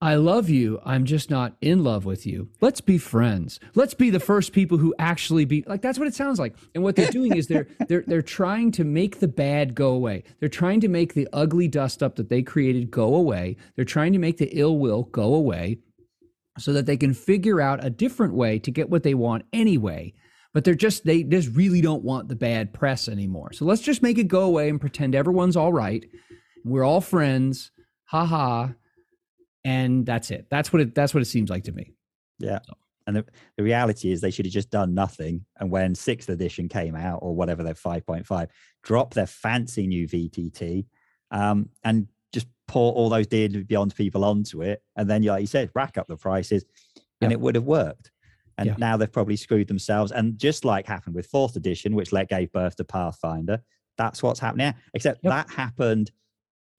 [0.06, 0.80] I love you.
[0.86, 2.50] I'm just not in love with you.
[2.62, 3.60] Let's be friends.
[3.74, 6.56] Let's be the first people who actually be like that's what it sounds like.
[6.76, 10.24] And what they're doing is they're they're they're trying to make the bad go away.
[10.40, 13.58] They're trying to make the ugly dust up that they created go away.
[13.76, 15.80] They're trying to make the ill will go away
[16.60, 20.14] so that they can figure out a different way to get what they want anyway.
[20.54, 23.54] But they're just they just really don't want the bad press anymore.
[23.54, 26.06] So let's just make it go away and pretend everyone's all right.
[26.64, 27.72] We're all friends.
[28.10, 28.76] Ha ha.
[29.66, 30.46] And that's it.
[30.50, 31.92] That's what it that's what it seems like to me.
[32.40, 32.60] Yeah.
[33.08, 33.26] And the,
[33.58, 35.46] the reality is they should have just done nothing.
[35.60, 38.48] And when sixth edition came out or whatever their 5.5,
[38.84, 40.86] drop their fancy new VTT
[41.32, 44.82] um, and just pour all those D&D Beyond people onto it.
[44.96, 46.66] And then, like you said, rack up the prices
[47.22, 48.12] and it would have worked.
[48.58, 48.76] And Yeah.
[48.78, 50.12] now they've probably screwed themselves.
[50.12, 53.62] And just like happened with fourth edition, which let gave birth to Pathfinder,
[53.98, 54.74] that's what's happening now.
[54.96, 55.32] Except Yep.
[55.32, 56.12] that happened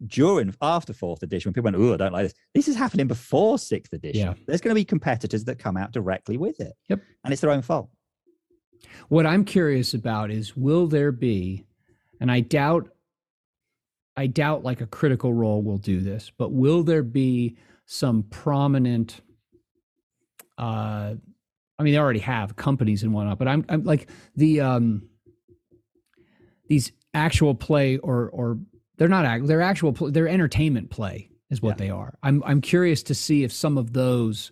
[0.07, 2.35] during after fourth edition when people went, oh, I don't like this.
[2.55, 4.29] This is happening before sixth edition.
[4.29, 4.35] Yeah.
[4.47, 6.75] There's going to be competitors that come out directly with it.
[6.89, 7.01] Yep.
[7.25, 7.91] And it's their own fault.
[9.09, 11.65] What I'm curious about is will there be,
[12.21, 12.89] and I doubt,
[14.17, 19.21] I doubt like a critical role will do this, but will there be some prominent
[20.59, 21.15] uh,
[21.79, 25.09] I mean, they already have companies and whatnot, but I'm, I'm like the um,
[26.69, 28.59] these actual play or or
[28.97, 31.85] they're not act, they're actual they're entertainment play is what Yeah.
[31.87, 32.19] they are.
[32.23, 34.51] I'm I'm curious to see if some of those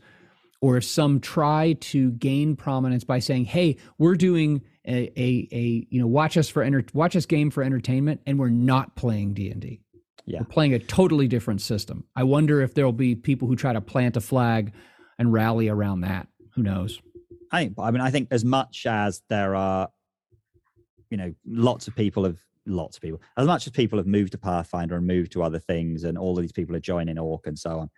[0.61, 5.86] or if some try to gain prominence by saying, "Hey, we're doing a a, a
[5.90, 9.34] you know watch us for enter- watch us game for entertainment, and we're not playing
[9.34, 9.80] D and D.
[10.26, 10.40] Yeah.
[10.40, 13.72] We're playing a totally different system." I wonder if there will be people who try
[13.72, 14.72] to plant a flag
[15.18, 16.28] and rally around that.
[16.55, 17.01] Who knows?
[17.53, 19.88] I think, I mean, I think as much as there are,
[21.11, 24.32] you know, lots of people have, lots of people, as much as people have moved
[24.32, 27.46] to Pathfinder and moved to other things, and all of these people are joining Orc
[27.46, 27.90] and so on,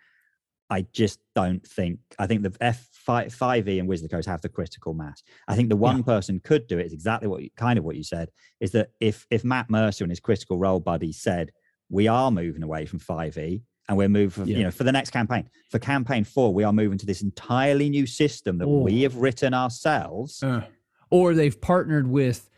[0.69, 4.49] I just don't think, I think the F five, 5e and Wizard Coast have the
[4.49, 5.23] critical mass.
[5.47, 7.95] I think the one person could do it is exactly what you, kind of what
[7.95, 11.51] you said is that if, if Matt Mercer and his critical role buddy said,
[11.89, 14.57] we are moving away from 5e and we're moving, Yeah.
[14.57, 17.87] you know, for the next campaign, for campaign four, we are moving to this entirely
[17.89, 18.79] new system that Oh.
[18.81, 20.43] we have written ourselves.
[20.43, 20.65] Uh,
[21.09, 22.49] or they've partnered with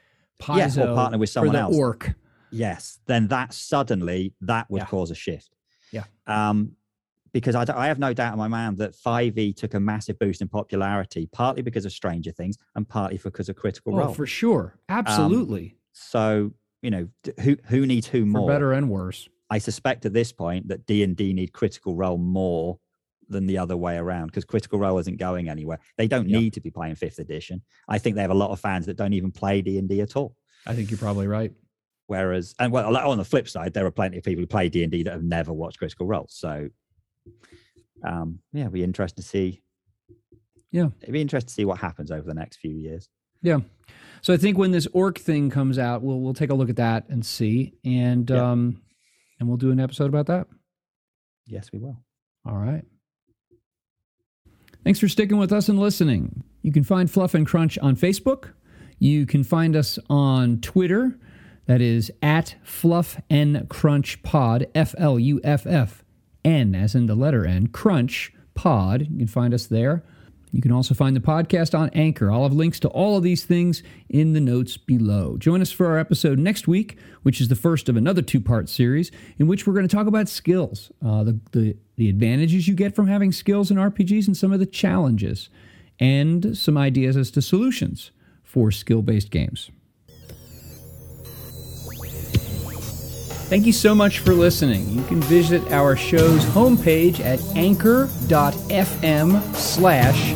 [0.48, 1.76] Yeah, Paizo or partner with for someone the else.
[1.78, 2.14] orc.
[2.52, 4.86] Yes, then that suddenly that would Yeah.
[4.86, 5.56] cause a shift.
[5.92, 6.06] Yeah.
[6.28, 6.74] Um,
[7.32, 10.42] because I, I, have no doubt in my mind that 5e took a massive boost
[10.42, 14.14] in popularity, partly because of Stranger Things and partly because of Critical Oh, Role.
[14.14, 17.08] for sure, absolutely, so you know
[17.42, 18.48] who who needs who more?
[18.48, 19.30] for better and worse.
[19.52, 22.80] I suspect at this point that D and D need Critical Role more
[23.30, 25.80] than the other way around because Critical Role isn't going anywhere.
[25.98, 26.40] They don't Yeah.
[26.40, 27.62] need to be playing fifth edition.
[27.88, 30.02] I think they have a lot of fans that don't even play D and D
[30.02, 30.36] at all.
[30.66, 31.54] I think you're probably right.
[32.08, 34.82] Whereas, and well, on the flip side, there are plenty of people who play D
[34.84, 36.26] and D that have never watched Critical Role.
[36.30, 36.70] So,
[38.04, 39.62] um, yeah, it'd be interesting to see.
[40.72, 40.90] Yeah.
[41.02, 43.10] it'd be interesting to see what happens over the next few years.
[43.42, 43.60] Yeah.
[44.22, 46.76] So I think when this orc thing comes out, we'll we'll take a look at
[46.76, 48.52] that and see, and Yeah.
[48.52, 48.82] um,
[49.40, 50.48] and we'll do an episode about that.
[51.48, 51.98] Yes, we will.
[52.46, 52.84] All right.
[54.84, 56.44] Thanks for sticking with us and listening.
[56.62, 58.54] You can find Fluff and Crunch on Facebook.
[58.98, 61.18] You can find us on Twitter.
[61.66, 66.04] That is at Fluff and Crunch Pod, F L U F F
[66.44, 69.02] N, as in the letter N, Crunch Pod.
[69.02, 70.04] You can find us there.
[70.52, 72.32] You can also find the podcast on Anchor.
[72.32, 75.38] I'll have links to all of these things in the notes below.
[75.38, 78.68] Join us for our episode next week, which is the first of another two part
[78.68, 82.74] series in which we're going to talk about skills, uh, the, the, the advantages you
[82.74, 85.50] get from having skills in RPGs, and some of the challenges,
[86.00, 88.12] and some ideas as to solutions
[88.44, 89.70] for skill based games.
[93.50, 94.88] Thank you so much for listening.
[94.90, 100.36] You can visit our show's homepage at anchor.fm slash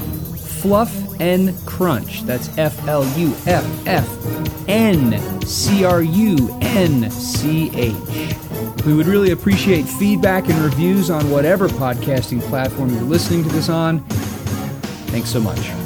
[0.63, 2.23] fluff and crunch.
[2.23, 7.93] That's F L U F F N C R U N C H.
[8.83, 13.69] We would really appreciate feedback and reviews on whatever podcasting platform you're listening to this
[13.69, 13.99] on.
[15.09, 15.82] Thanks so much.